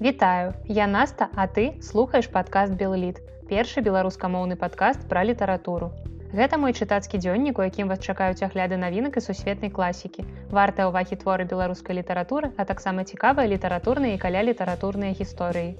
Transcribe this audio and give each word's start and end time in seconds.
Вітаю, 0.00 0.54
я 0.66 0.86
Наста, 0.88 1.28
а 1.36 1.46
ты 1.46 1.80
слухаеш 1.80 2.26
падкаст 2.26 2.72
Белліт, 2.74 3.20
першы 3.46 3.78
беларускамоўны 3.78 4.56
падкаст 4.58 5.06
пра 5.06 5.22
літаратуру. 5.22 5.92
Гэта 6.34 6.58
мой 6.58 6.74
чытацкі 6.74 7.22
дзённік, 7.22 7.62
у 7.62 7.62
якім 7.62 7.86
вас 7.86 8.02
чакаюць 8.02 8.42
агляды 8.42 8.74
навінак 8.74 9.16
і 9.16 9.22
сусветнай 9.22 9.70
класікі. 9.70 10.26
Вартыя 10.50 10.90
ўвагі 10.90 11.14
творы 11.22 11.46
беларускай 11.46 11.94
літаратуры, 12.02 12.50
а 12.58 12.66
таксама 12.66 13.06
цікавыя 13.06 13.46
літаратурныя 13.46 14.18
і 14.18 14.18
каля 14.18 14.42
літаратурныя 14.42 15.14
гісторыі. 15.14 15.78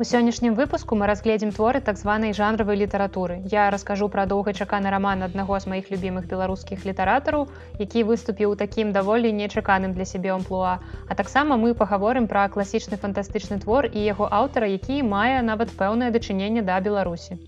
У 0.00 0.04
сённяшнім 0.08 0.54
выпуску 0.56 0.96
мы 0.96 1.06
разгледзім 1.06 1.50
творы 1.52 1.80
так 1.88 1.98
званай 2.00 2.32
жанравай 2.38 2.78
літаратуры. 2.80 3.36
Я 3.52 3.68
раскажу 3.74 4.08
пра 4.14 4.24
доўгачаканы 4.30 4.88
раман 4.94 5.26
аднаго 5.26 5.60
з 5.60 5.68
маіх 5.72 5.92
любімых 5.92 6.24
беларускіх 6.32 6.88
літаратараў, 6.88 7.46
які 7.78 8.06
выступіў 8.08 8.56
такім 8.64 8.96
даволі 8.96 9.36
нечаканым 9.36 9.92
для 9.92 10.08
сябе 10.08 10.32
амплуа. 10.32 10.74
А 11.08 11.14
таксама 11.14 11.60
мы 11.60 11.74
пагаворым 11.76 12.26
пра 12.26 12.48
класічны 12.48 12.96
фантастычны 12.96 13.60
твор 13.60 13.92
і 13.92 14.08
яго 14.08 14.32
аўтара, 14.32 14.74
які 14.80 15.02
мае 15.14 15.44
нават 15.44 15.76
пэўнае 15.76 16.10
дачыненне 16.10 16.64
да 16.64 16.80
Беларусі 16.80 17.42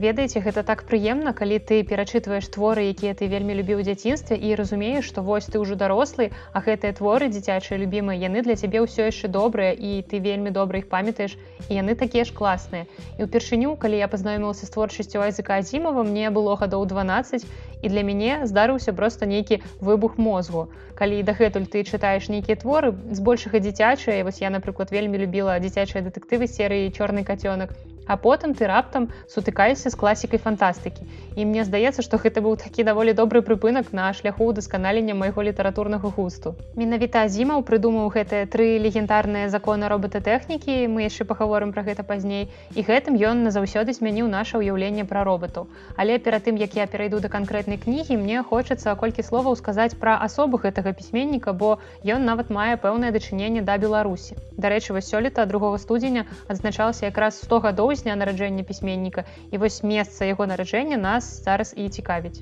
ведаеце 0.00 0.40
гэта 0.40 0.62
так 0.64 0.82
прыемна 0.88 1.32
калі 1.36 1.60
ты 1.70 1.82
перачытваеш 1.84 2.46
творы 2.54 2.88
якія 2.88 3.12
ты 3.12 3.28
вельмі 3.28 3.56
любіў 3.58 3.82
у 3.82 3.84
дзяцінстве 3.84 4.36
і 4.48 4.54
разумееш 4.56 5.04
што 5.04 5.20
вось 5.20 5.48
ты 5.52 5.60
ўжо 5.60 5.76
дарослы 5.76 6.30
а 6.56 6.62
гэтыя 6.64 6.96
творы 6.96 7.28
дзіцячыя 7.28 7.76
любімыя 7.82 8.16
яны 8.16 8.40
для 8.46 8.56
цябе 8.56 8.80
ўсё 8.80 9.12
яшчэ 9.12 9.28
добрыя 9.28 9.76
і 9.76 10.00
ты 10.08 10.22
вельмі 10.24 10.56
добра 10.56 10.80
іх 10.80 10.88
памятаеш 10.88 11.36
і 11.68 11.76
яны 11.76 11.94
такія 12.00 12.24
ж 12.24 12.32
класныя. 12.32 12.88
І 13.20 13.28
ўпершыню 13.28 13.76
калі 13.76 14.00
я 14.00 14.08
пазнаёмілася 14.08 14.64
з 14.64 14.72
творчасцю 14.72 15.20
айзыка 15.20 15.60
азімова 15.60 16.00
мне 16.00 16.32
было 16.32 16.56
гадоў 16.56 16.88
12 16.88 17.44
і 17.84 17.88
для 17.88 18.02
мяне 18.02 18.48
здарыўся 18.48 18.96
просто 18.96 19.28
нейкі 19.28 19.60
выбух 19.84 20.16
мозгу. 20.16 20.68
Калі 20.96 21.20
дагэтуль 21.28 21.68
ты 21.68 21.84
чытаеш 21.84 22.32
нейкія 22.32 22.56
творы 22.56 22.96
збольшага 23.12 23.60
дзіцячыя 23.60 24.24
вось 24.24 24.40
я 24.40 24.48
напрыклад 24.48 24.96
вельмі 24.96 25.20
любіла 25.20 25.60
дзіцячыя 25.60 26.00
дэтэктывы 26.08 26.48
серыі 26.48 26.92
чорны 26.96 27.24
кацёнак 27.24 27.76
а 28.06 28.16
потым 28.16 28.54
ты 28.54 28.66
раптам 28.66 29.10
сутыкаешся 29.28 29.90
з 29.90 29.96
класікай 29.96 30.38
фантастыкі. 30.38 31.06
І 31.36 31.44
мне 31.44 31.64
здаецца, 31.64 32.02
што 32.02 32.18
гэта 32.18 32.42
быў 32.42 32.56
такі 32.58 32.82
даволі 32.82 33.12
добры 33.14 33.42
прыпынак 33.42 33.92
на 33.92 34.10
шляху 34.12 34.50
ўдасканалення 34.50 35.14
майго 35.14 35.42
літаратурнага 35.42 36.10
густу. 36.10 36.54
Менавіта 36.74 37.28
зімаў 37.28 37.62
прыдумаў 37.62 38.10
гэтыя 38.10 38.50
тры 38.50 38.78
легендарныя 38.82 39.48
законы 39.48 39.86
роботатэхнікі, 39.88 40.90
мы 40.90 41.06
яшчэ 41.06 41.24
пагаворым 41.24 41.72
пра 41.72 41.86
гэта 41.86 42.02
пазней. 42.02 42.50
І 42.74 42.82
гэтым 42.82 43.14
ён 43.14 43.46
назаўсёды 43.46 43.94
змяніў 43.94 44.26
наше 44.26 44.58
ўяўленне 44.58 45.06
пра 45.06 45.22
роботаў. 45.22 45.70
Але 45.96 46.18
перад 46.18 46.44
тым, 46.48 46.58
як 46.58 46.74
я 46.74 46.86
перайду 46.86 47.20
да 47.20 47.28
канкрэтнай 47.28 47.78
кнігі, 47.78 48.18
мне 48.18 48.42
хочацца 48.42 48.94
колькі 48.98 49.22
словаў 49.22 49.54
сказаць 49.54 49.94
пра 49.94 50.18
асобу 50.18 50.58
гэтага 50.58 50.92
пісьменніка, 50.92 51.52
бо 51.52 51.78
ён 52.04 52.26
нават 52.26 52.50
мае 52.50 52.74
пэўнае 52.74 53.14
дачыненне 53.14 53.62
да 53.62 53.78
Беларусі. 53.78 54.34
Дарэчы, 54.58 54.92
вось 54.92 55.08
сёлета 55.08 55.46
2 55.46 55.78
студзеня 55.78 56.26
адзначалася 56.48 57.06
якраз 57.06 57.40
100 57.40 57.60
гадоў 57.60 57.94
з 57.94 57.99
дня 58.02 58.16
нараджэння 58.16 58.64
пісьменніка 58.64 59.24
і 59.50 59.58
вось 59.58 59.82
месца 59.82 60.24
яго 60.24 60.46
нараджэння 60.46 60.96
нас 60.96 61.44
зараз 61.44 61.74
і 61.76 61.88
цікавіць. 61.88 62.40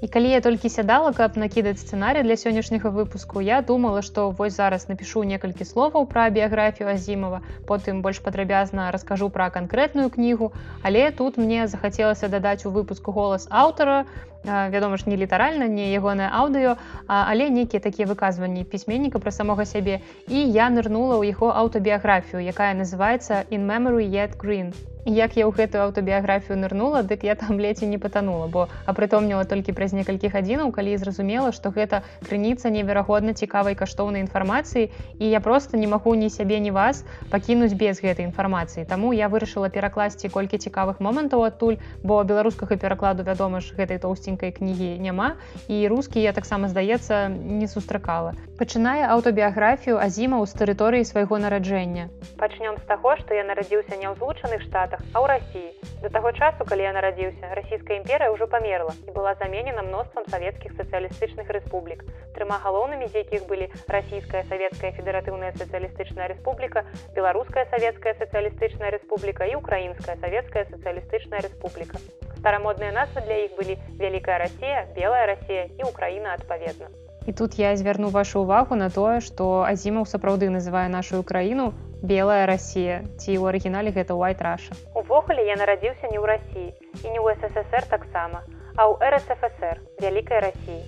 І 0.00 0.06
калі 0.08 0.30
я 0.30 0.40
толькі 0.40 0.68
сядала, 0.70 1.10
каб 1.12 1.34
накідаць 1.34 1.82
сцэнарый 1.82 2.22
для 2.22 2.36
сённяшняга 2.38 2.90
выпуску, 2.94 3.42
я 3.42 3.62
думала, 3.62 4.02
што 4.02 4.30
вось 4.30 4.54
зараз 4.54 4.86
напішу 4.88 5.24
некалькі 5.26 5.66
словаў 5.66 6.06
пра 6.06 6.30
біяграфію 6.30 6.90
Азімова, 6.94 7.42
потым 7.66 7.98
больш 8.02 8.22
падрабязна 8.22 8.92
раскажу 8.94 9.26
пра 9.28 9.50
канкрэтную 9.50 10.06
кнігу, 10.14 10.52
але 10.82 11.10
тут 11.10 11.36
мне 11.36 11.66
захацелася 11.66 12.28
дадаць 12.28 12.62
у 12.66 12.70
выпуску 12.70 13.10
голас 13.10 13.48
аўтара, 13.50 14.04
вядома 14.44 14.96
ж 14.96 15.10
не 15.10 15.16
літаральна 15.16 15.66
не 15.66 15.90
ягонае 15.92 16.30
аўдыё 16.30 16.76
але 17.06 17.50
нейкія 17.50 17.80
такія 17.82 18.06
выказванні 18.06 18.62
пісьменніка 18.64 19.18
пра 19.18 19.34
самога 19.34 19.66
сябе. 19.66 19.98
І 20.28 20.38
я 20.38 20.70
нырнула 20.70 21.18
ў 21.18 21.34
яго 21.34 21.50
аўтабіяграфію 21.50 22.46
якая 22.46 22.74
называется 22.74 23.42
in 23.50 23.66
memory 23.66 24.06
yet 24.06 24.38
green 24.38 24.70
як 25.08 25.36
я 25.40 25.48
ў 25.48 25.56
гэтую 25.56 25.88
аўтабіяграфію 25.88 26.60
нырнула 26.60 27.02
дык 27.02 27.24
я 27.24 27.34
там 27.34 27.56
леці 27.56 27.88
не 27.88 27.98
патанула 27.98 28.46
бо 28.46 28.68
апрытомніла 28.84 29.48
толькі 29.48 29.72
праз 29.72 29.96
некалькі 29.96 30.28
гадзінаў 30.28 30.68
калі 30.76 30.96
зразумела 31.00 31.52
што 31.56 31.72
гэта 31.72 32.04
крыніца 32.28 32.68
неверагодна 32.68 33.32
цікавай 33.32 33.72
каштоўнай 33.72 34.20
інфармацыі 34.20 34.92
і 35.18 35.24
я 35.24 35.40
просто 35.40 35.80
не 35.80 35.88
магу 35.88 36.14
ні 36.14 36.28
сябе 36.28 36.60
ні 36.60 36.70
вас 36.70 37.04
пакінуць 37.32 37.72
без 37.72 38.00
гэтай 38.04 38.28
інфармацыі. 38.28 38.84
Таму 38.84 39.12
я 39.16 39.28
вырашыла 39.32 39.72
перакласці 39.72 40.28
колькі 40.28 40.60
цікавых 40.60 41.00
момантаў 41.00 41.44
адтуль 41.48 41.80
бо 42.04 42.20
беларускага 42.24 42.76
перакладу 42.76 43.24
вядома 43.24 43.60
ж 43.64 43.72
гэтай 43.72 43.98
тоўсценькай 44.04 44.52
кнігі 44.52 44.98
няма 45.00 45.40
і 45.68 45.88
рускі 45.88 46.20
я 46.20 46.32
таксама 46.32 46.68
здаецца 46.68 47.28
не 47.32 47.68
сустракала. 47.68 48.36
Пачынае 48.60 49.08
аўтабіяграфію 49.08 49.96
азіма 49.96 50.42
ў 50.42 50.46
тэрыторыі 50.52 51.08
свайго 51.08 51.38
нараджэння. 51.38 52.10
Пачнём 52.36 52.76
з 52.76 52.84
таго 52.84 53.16
што 53.16 53.34
я 53.34 53.44
нарадзіўся 53.48 53.96
не 53.96 54.10
ў 54.10 54.14
злучаных 54.18 54.62
штатах 54.66 54.97
штатах 54.98 55.14
а 55.14 55.20
ў 55.20 55.26
рассіі 55.26 55.70
да 56.02 56.08
таго 56.08 56.32
часу 56.32 56.64
калі 56.64 56.82
я 56.82 56.92
нарадзіўся 56.92 57.54
расійская 57.54 57.98
імперыя 57.98 58.30
ўжо 58.30 58.46
памерла 58.46 58.94
і 59.06 59.10
была 59.10 59.34
заменена 59.34 59.82
мноствам 59.82 60.24
савецкіх 60.30 60.72
сацыялістычных 60.76 61.48
рэспублік 61.48 62.04
трыма 62.34 62.58
галоўнымі 62.62 63.08
з 63.08 63.24
якіх 63.24 63.46
былі 63.46 63.70
расійская 63.88 64.44
савецкая 64.48 64.92
федэратыўная 64.92 65.52
сацыялістычная 65.58 66.28
рэспубліка 66.34 66.84
беларуская 67.14 67.66
савецкая 67.70 68.14
сацыялістычная 68.18 68.90
рэспубліка 68.90 69.46
і 69.46 69.58
украінская 69.58 70.16
савецкая 70.20 70.66
сацыялістычная 70.70 71.42
рэспубліка 71.42 71.98
старамодныя 72.38 72.92
назвы 72.92 73.26
для 73.26 73.44
іх 73.46 73.58
былі 73.58 73.78
вялікая 73.98 74.38
Росія 74.38 74.86
белая 74.94 75.26
Росія 75.34 75.66
і 75.78 75.82
Украіна 75.82 76.38
адпаведна 76.38 77.07
І 77.28 77.32
тут 77.36 77.58
я 77.60 77.76
звярну 77.76 78.08
вашу 78.08 78.40
увагу 78.40 78.72
на 78.80 78.88
тое, 78.88 79.20
што 79.20 79.68
Азімаў 79.68 80.08
сапраўды 80.08 80.48
называе 80.48 80.88
нашу 80.88 81.20
краіну 81.20 81.74
белая 82.02 82.46
Росія 82.46 83.02
ці 83.18 83.34
ў 83.34 83.50
арыгінале 83.50 83.90
гэта 83.90 84.14
white 84.14 84.38
раша 84.38 84.72
увогуле 84.94 85.42
я 85.50 85.58
нарадзіўся 85.58 86.06
не 86.14 86.18
ў 86.22 86.24
рассіі 86.30 86.68
і 87.02 87.06
не 87.10 87.18
ў 87.18 87.34
ссср 87.42 87.82
таксама 87.90 88.46
а 88.78 88.86
ў 88.86 88.94
рсфср 89.18 89.82
вялікай 89.98 90.38
рассіі 90.46 90.78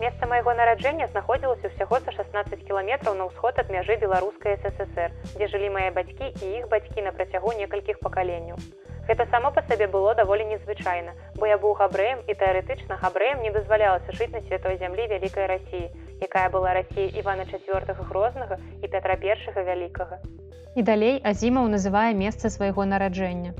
месца 0.00 0.24
майго 0.32 0.56
нараджэння 0.56 1.12
знаходзілася 1.12 1.68
ўсяго 1.68 2.00
за 2.00 2.16
16 2.16 2.64
кіламетраў 2.64 3.20
на 3.20 3.28
ўсход 3.28 3.60
ад 3.60 3.68
мяжы 3.68 4.00
беларускай 4.00 4.56
ссср 4.64 5.12
дзе 5.36 5.46
жылі 5.52 5.68
мае 5.76 5.92
бацькі 5.92 6.32
і 6.32 6.46
іх 6.56 6.72
бацькі 6.72 7.04
на 7.04 7.12
працягу 7.12 7.52
некалькіх 7.60 8.00
пакаленняў 8.00 8.56
гэта 9.08 9.26
само 9.30 9.52
па 9.58 9.62
сабе 9.68 9.86
было 9.86 10.14
даволі 10.14 10.48
незвычайна 10.52 11.12
бо 11.36 11.46
я 11.50 11.58
быў 11.58 11.76
габрэем 11.82 12.24
і 12.26 12.38
тэарэтычна 12.42 12.98
габрэем 13.02 13.42
не 13.46 13.50
дазвалялася 13.58 14.16
жыць 14.18 14.32
на 14.32 14.42
святой 14.48 14.78
зямлі 14.82 15.06
вялікай 15.12 15.46
рассіі 15.52 15.86
якая 16.20 16.48
была 16.50 16.74
рассія 16.80 17.12
івана 17.20 17.46
чавёртага 17.46 18.08
грознага 18.10 18.58
і 18.82 18.86
пятра 18.88 19.16
першага 19.16 19.62
вялікага 19.62 20.18
І 20.76 20.82
далей 20.84 21.14
Азімаў 21.24 21.68
называе 21.72 22.12
месца 22.12 22.50
свайго 22.52 22.84
нараджэння. 22.84 23.54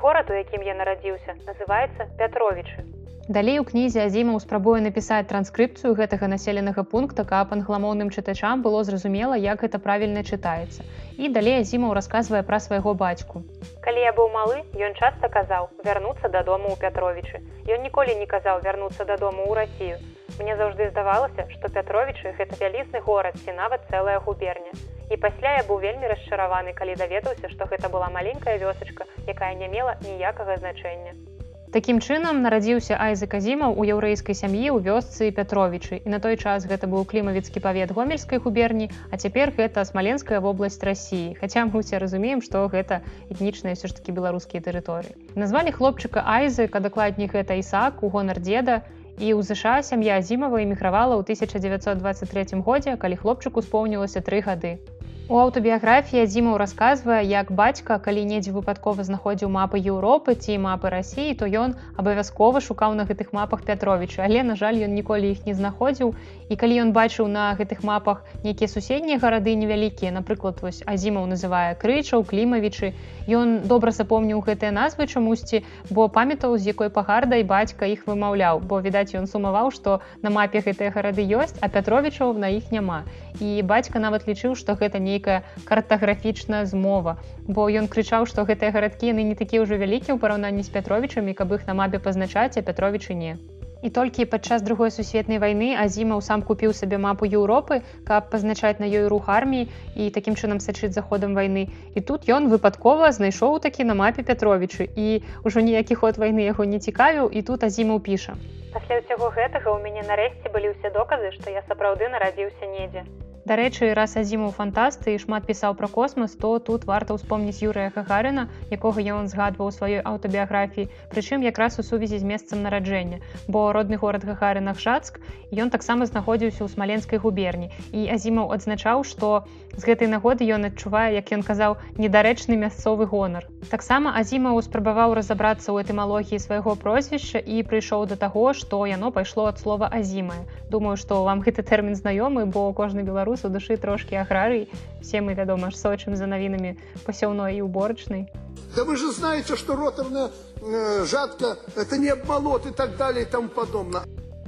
Горад, 0.00 0.30
у 0.32 0.36
якім 0.36 0.62
я 0.64 0.72
нарадзіўся, 0.78 1.36
называецца 1.44 2.08
Пятровічы. 2.16 2.84
Далей 3.28 3.56
у 3.58 3.64
кнізе 3.64 4.04
Азімаў 4.04 4.36
спрабуе 4.44 4.80
напісаць 4.84 5.24
транскрыпцыю 5.28 5.94
гэтага 5.96 6.28
населенага 6.28 6.82
пункта, 6.84 7.24
каб 7.24 7.54
англамоўным 7.56 8.10
чытачам 8.12 8.60
было 8.60 8.84
зразумела, 8.84 9.32
як 9.32 9.64
гэта 9.64 9.80
правільна 9.80 10.20
чытаецца. 10.20 10.84
І 11.16 11.32
далей 11.32 11.56
Азімаў 11.64 11.94
расказвае 11.96 12.42
пра 12.44 12.60
свайго 12.60 12.92
бацьку. 12.92 13.40
Калі 13.80 14.04
я 14.04 14.12
быў 14.12 14.28
малы, 14.28 14.60
ён 14.76 14.92
часта 15.00 15.32
казаў 15.32 15.72
вярнуцца 15.88 16.28
дадому 16.28 16.68
ў 16.68 16.76
Пятровічы. 16.76 17.40
Ён 17.64 17.80
ніколі 17.80 18.12
не 18.20 18.28
казаў 18.28 18.60
вярнуцца 18.60 19.08
дадому 19.08 19.48
ў 19.48 19.56
Расію. 19.56 19.96
Мне 20.36 20.60
заўжды 20.60 20.92
здавалася, 20.92 21.48
што 21.48 21.72
Пятровічы 21.72 22.36
гэта 22.36 22.60
вялізны 22.60 23.00
горад 23.00 23.40
ці 23.40 23.56
нават 23.56 23.88
цэлая 23.88 24.20
губерня. 24.20 24.76
І 25.08 25.16
пасля 25.16 25.56
я 25.56 25.64
быў 25.64 25.80
вельмі 25.80 26.12
расчараваны, 26.12 26.76
калі 26.76 27.00
даведаўся, 27.00 27.48
што 27.48 27.72
гэта 27.72 27.88
была 27.88 28.12
маленькая 28.12 28.60
вёсачка, 28.60 29.08
якая 29.24 29.54
не 29.54 29.68
мела 29.68 29.96
ніякага 30.04 30.60
значэння. 30.60 31.33
Такім 31.74 31.98
чынам 31.98 32.36
нарадзіўся 32.42 32.94
Айза 33.04 33.26
Казімаў 33.26 33.72
у 33.74 33.84
яўрэйскай 33.86 34.36
сям'і 34.40 34.70
ў 34.70 34.78
вёсцы 34.86 35.34
Пятровічы. 35.34 35.98
І 36.06 36.12
на 36.12 36.20
той 36.22 36.38
час 36.38 36.68
гэта 36.70 36.86
быў 36.86 37.02
клімавіцкі 37.02 37.62
павет 37.64 37.90
гомельскай 37.96 38.38
губерні, 38.44 38.86
а 39.10 39.18
цяпер 39.18 39.50
гэта 39.58 39.82
смаленская 39.82 40.38
вобласць 40.38 40.78
рассіі. 40.86 41.34
Хаця 41.34 41.66
мы 41.66 41.82
усе 41.82 41.98
разумеем, 41.98 42.46
што 42.46 42.62
гэта 42.70 43.02
этнічныя 43.26 43.74
ўсё 43.74 43.90
ж 43.90 43.98
такі 43.98 44.14
беларускія 44.14 44.62
тэрыторыі. 44.62 45.18
Назвалі 45.34 45.74
хлопчыка 45.74 46.22
Айзы, 46.22 46.70
ка 46.70 46.78
дакладней 46.78 47.26
гэта 47.26 47.58
Ісак 47.58 48.06
у 48.06 48.14
гонар 48.14 48.38
деда, 48.38 48.86
І 49.14 49.30
ў 49.30 49.46
ЗША 49.46 49.82
сям'я 49.86 50.18
Азімава 50.18 50.58
эмігравала 50.62 51.14
ў 51.14 51.22
1923 51.22 52.58
годзе, 52.66 52.98
калі 52.98 53.14
хлопчыку 53.14 53.62
споўнілася 53.62 54.18
тры 54.26 54.42
гады. 54.42 54.78
У 55.24 55.38
аўтабіяграфіі 55.40 56.20
Азімаў 56.20 56.58
расказвае, 56.60 57.24
як 57.24 57.48
бацька, 57.58 57.96
калі 58.06 58.24
недзе 58.28 58.52
выпадкова 58.52 59.06
знаходзіў 59.08 59.48
мапы 59.54 59.80
Еўропы 59.80 60.34
ці 60.36 60.56
мапы 60.60 60.92
рассіі, 60.92 61.32
то 61.40 61.48
ён 61.48 61.72
абавязкова 61.96 62.60
шукаў 62.60 62.92
на 62.98 63.08
гэтых 63.08 63.32
мапах 63.32 63.64
Пятровіча, 63.64 64.20
але 64.26 64.42
на 64.44 64.52
жаль, 64.52 64.84
ён 64.84 64.92
ніколі 64.92 65.32
іх 65.32 65.48
не 65.48 65.54
знаходзіў. 65.56 66.12
І 66.52 66.60
калі 66.60 66.76
ён 66.84 66.92
бачыў 66.92 67.32
на 67.32 67.56
гэтых 67.56 67.80
мапах 67.80 68.20
нейкія 68.44 68.68
суседнія 68.68 69.16
гарады 69.16 69.56
невялікія, 69.56 70.12
напрыклад, 70.12 70.60
вось 70.60 70.84
Азімаў 70.84 71.24
называе 71.24 71.72
крычаў, 71.80 72.28
клімавічы, 72.28 72.92
Ён 73.24 73.64
добра 73.64 73.88
запомніў 73.96 74.44
гэтыя 74.44 74.68
назвы 74.76 75.08
чамусьці, 75.08 75.64
бо 75.88 76.08
памятаў, 76.12 76.60
з 76.60 76.76
якой 76.76 76.92
пагардай 76.92 77.40
бацька 77.40 77.88
іх 77.88 78.04
вымаўляў, 78.04 78.60
бо 78.60 78.84
відаць, 78.84 79.16
ён 79.16 79.24
сумаваў, 79.24 79.72
што 79.72 80.04
на 80.20 80.28
мапе 80.28 80.60
гэтыя 80.60 80.92
гарады 80.92 81.24
ёсць, 81.24 81.56
а 81.64 81.72
Пятровічаў 81.72 82.36
на 82.36 82.52
іх 82.52 82.68
няма. 82.68 83.08
І 83.40 83.62
бацька 83.66 83.98
нават 83.98 84.28
лічыў, 84.28 84.54
што 84.54 84.76
гэта 84.78 85.02
не 85.02 85.14
нейкая 85.14 85.42
картаграфічная 85.64 86.64
змова. 86.66 87.18
Бо 87.46 87.66
ён 87.70 87.86
крычаў 87.86 88.26
што 88.30 88.44
гэтыя 88.50 88.74
гарадкі 88.74 89.10
яны 89.14 89.22
не 89.30 89.36
такія 89.38 89.62
ўжо 89.62 89.78
вялікія 89.78 90.14
ў 90.14 90.18
параўнанні 90.22 90.62
з 90.66 90.74
пятровічамі 90.74 91.34
каб 91.38 91.54
іх 91.54 91.66
на 91.70 91.74
мапе 91.80 92.02
пазначаць 92.02 92.58
а 92.58 92.66
пятровічы 92.70 93.14
не. 93.14 93.36
І 93.84 93.90
толькі 93.96 94.24
падчас 94.32 94.62
другой 94.66 94.90
сусветнай 94.90 95.38
вайны 95.38 95.68
азімаў 95.76 96.22
сам 96.24 96.42
купіў 96.42 96.72
сабе 96.72 96.98
мапу 96.98 97.28
Еўропы 97.28 97.82
каб 98.08 98.30
пазначаць 98.32 98.80
на 98.82 98.88
ёй 98.88 99.06
рух 99.12 99.28
арміі 99.28 99.68
і 99.94 100.08
такім 100.10 100.38
чынам 100.40 100.62
сачыць 100.66 100.94
заходам 100.96 101.36
вайны. 101.38 101.68
І 101.94 102.00
тут 102.00 102.26
ён 102.38 102.48
выпадкова 102.54 103.12
знайшоў 103.12 103.60
такі 103.66 103.86
на 103.90 103.94
мапе 103.94 104.24
пятровічы 104.30 104.88
і 104.96 105.20
ўжо 105.44 105.60
ніякі 105.60 106.00
ход 106.00 106.18
вайны 106.18 106.48
яго 106.48 106.64
не 106.64 106.80
цікавіў 106.80 107.28
і 107.28 107.44
тут 107.50 107.68
азімаў 107.68 108.00
піша. 108.08 108.34
Пасля 108.72 108.98
ўсяго 109.04 109.30
гэтага 109.36 109.68
ў 109.70 109.78
мяне 109.84 110.02
нарэшце 110.08 110.50
былі 110.50 110.72
ўсе 110.74 110.90
доказы 110.96 111.30
што 111.36 111.52
я 111.52 111.62
сапраўды 111.68 112.08
нарадзіўся 112.08 112.72
недзе 112.72 113.04
Дарэчы, 113.44 113.92
раз 113.92 114.16
адзіму 114.16 114.48
фантасты 114.56 115.12
і 115.14 115.20
шмат 115.20 115.44
пісаў 115.44 115.74
пра 115.76 115.88
космас, 115.92 116.32
то 116.32 116.56
тут 116.64 116.86
варта 116.88 117.12
ўспомніць 117.12 117.60
Юрыя 117.60 117.92
Хагарына, 117.92 118.48
якога 118.72 119.04
ён 119.04 119.28
згадваў 119.28 119.68
сваёй 119.68 120.00
аўтабіяграфіі, 120.00 120.88
прычым 121.12 121.44
якраз 121.44 121.76
у 121.76 121.84
сувязі 121.84 122.16
з 122.22 122.24
месцам 122.24 122.64
нараджэння. 122.64 123.20
Бо 123.44 123.68
родны 123.76 124.00
горад 124.00 124.24
Гагарына 124.24 124.72
Хшацк 124.72 125.20
ён 125.52 125.68
таксама 125.68 126.08
знаходзіўся 126.08 126.64
ў 126.64 126.72
смаленскай 126.72 127.20
губерні. 127.20 127.68
І 127.92 128.08
Азімаў 128.16 128.48
адзначаў, 128.56 129.04
што 129.04 129.44
з 129.76 129.82
гэтай 129.84 130.08
нагоды 130.08 130.46
ён 130.46 130.70
адчувае, 130.70 131.14
як 131.14 131.32
ён 131.34 131.42
казаў 131.42 131.76
недарэчны 131.98 132.56
мясцовы 132.56 133.06
гонар. 133.06 133.48
Таксама 133.70 134.14
Азімаў 134.20 134.62
спрабаваў 134.62 135.14
разабрацца 135.18 135.72
ў 135.72 135.84
этымалогіі 135.84 136.38
свайго 136.38 136.76
прозвішча 136.76 137.38
і 137.38 137.62
прыйшоў 137.66 138.06
да 138.06 138.16
таго, 138.16 138.52
што 138.54 138.86
яно 138.86 139.10
пайшло 139.10 139.46
ад 139.50 139.58
слова 139.58 139.90
азімае. 139.90 140.46
Думаю, 140.70 140.96
што 140.96 141.24
вам 141.24 141.42
гэты 141.42 141.62
тэрмін 141.62 141.94
знаёмы, 141.98 142.46
бо 142.46 142.72
кожны 142.72 143.02
беларус 143.02 143.44
у 143.44 143.48
душы 143.48 143.76
трошки 143.76 144.14
аграрый 144.14 144.68
все 145.04 145.20
мы 145.20 145.34
вядома 145.34 145.70
ж 145.70 145.76
сочым 145.76 146.16
за 146.16 146.26
навінамі 146.26 146.76
пасяўной 147.04 147.60
і 147.60 147.62
уборачнай 147.62 148.28
да 148.76 148.84
вы 148.84 148.96
же 148.96 149.12
знаете 149.12 149.56
что 149.56 149.76
роторная 149.76 150.30
э, 150.62 151.04
жатка 151.04 151.58
это 151.76 151.98
не 151.98 152.14
болот 152.14 152.66
и 152.66 152.72
так 152.72 152.96
далее 152.96 153.24
там 153.24 153.48
подобно 153.48 154.04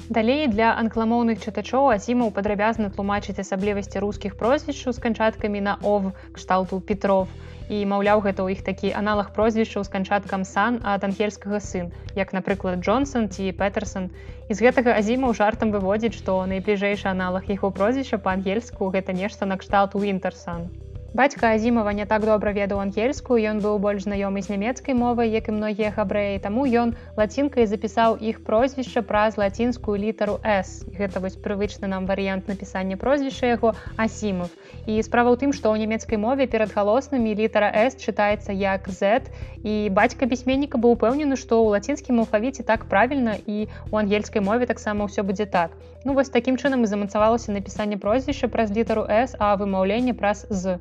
Далей 0.09 0.47
для 0.47 0.69
англамоўных 0.79 1.43
чытачоў 1.43 1.89
азімаў 1.91 2.29
падрабязна 2.35 2.91
тлумачыць 2.95 3.43
асаблівасці 3.43 4.03
рускіх 4.05 4.37
прозвішчаў 4.39 4.95
з 4.95 5.03
канчаткамі 5.03 5.63
на 5.67 5.75
ов 5.83 6.07
кшталту 6.37 6.79
Петров 6.79 7.27
і 7.67 7.83
маўляў 7.91 8.23
гэта 8.23 8.47
ў 8.47 8.55
іх 8.55 8.63
такі 8.63 8.95
аналаг 9.03 9.35
прозвішчаў 9.35 9.83
з 9.83 9.91
канчаткам 9.97 10.47
сан 10.47 10.79
ад 10.95 11.11
ангельскага 11.11 11.59
сын 11.59 11.91
як 12.15 12.31
напрыклад 12.39 12.87
Джонсон 12.87 13.27
ці 13.35 13.51
Петерсон 13.51 14.11
і 14.47 14.55
з 14.55 14.63
гэтага 14.71 14.95
азімаў 14.95 15.35
жартам 15.35 15.75
выводзіць 15.75 16.15
што 16.15 16.39
найбліжэйшы 16.55 17.11
аналаг 17.11 17.51
яго 17.51 17.75
прозвішча 17.75 18.23
па-ангельску 18.23 18.95
гэта 18.95 19.11
нешта 19.11 19.51
накшталт 19.51 19.99
Уінтерсон. 19.99 20.71
Бацька 21.17 21.55
Азімова 21.55 21.95
не 21.97 22.05
так 22.05 22.27
добра 22.29 22.53
ведаў 22.53 22.77
ангельскую, 22.85 23.41
ён 23.41 23.65
быў 23.65 23.79
больш 23.81 24.05
знаёмы 24.05 24.45
з 24.45 24.53
нямецкай 24.53 24.93
мовай, 24.93 25.33
як 25.33 25.49
і 25.49 25.57
многія 25.57 25.89
габрэі, 25.97 26.43
таму 26.45 26.69
ён 26.69 26.93
лацінкай 27.17 27.65
запісаў 27.65 28.21
іх 28.21 28.45
прозвішча 28.45 29.01
праз 29.01 29.41
лацінскую 29.41 29.97
літару 29.97 30.37
S. 30.45 30.85
Гэта 30.93 31.25
вось 31.25 31.41
прывычны 31.41 31.89
нам 31.89 32.05
варыянт 32.05 32.53
напісання 32.53 33.01
прозвішча 33.01 33.49
яго 33.49 33.73
Асімов. 33.97 34.53
І 34.85 35.01
справа 35.01 35.33
ў 35.33 35.41
тым, 35.41 35.57
што 35.57 35.73
ў 35.73 35.89
нямецкай 35.89 36.21
мове 36.21 36.45
перад 36.45 36.77
галоснымі 36.77 37.33
літара 37.33 37.73
S 37.73 37.97
чытаецца 37.97 38.53
як 38.53 38.85
Z. 38.85 39.33
І 39.65 39.89
бацька 39.89 40.29
пісьменніка 40.29 40.77
быў 40.77 41.01
упэўнены, 41.01 41.41
што 41.41 41.65
ў 41.65 41.81
лацінскім 41.81 42.21
алфавіце 42.29 42.61
так 42.61 42.93
правільна 42.93 43.41
і 43.49 43.73
у 43.89 43.97
ангельскай 43.97 44.45
мове 44.45 44.69
таксама 44.69 45.09
ўсё 45.09 45.25
будзе 45.25 45.49
так. 45.49 45.73
Ну 46.05 46.13
вось 46.13 46.29
такім 46.29 46.61
чынам 46.61 46.85
і 46.85 46.93
замацавалася 46.93 47.57
напісанне 47.57 47.97
прозвішча 47.97 48.53
праз 48.53 48.69
літару 48.71 49.09
S, 49.09 49.33
а 49.41 49.57
вымаўленне 49.57 50.13
праз 50.13 50.45
з. 50.53 50.77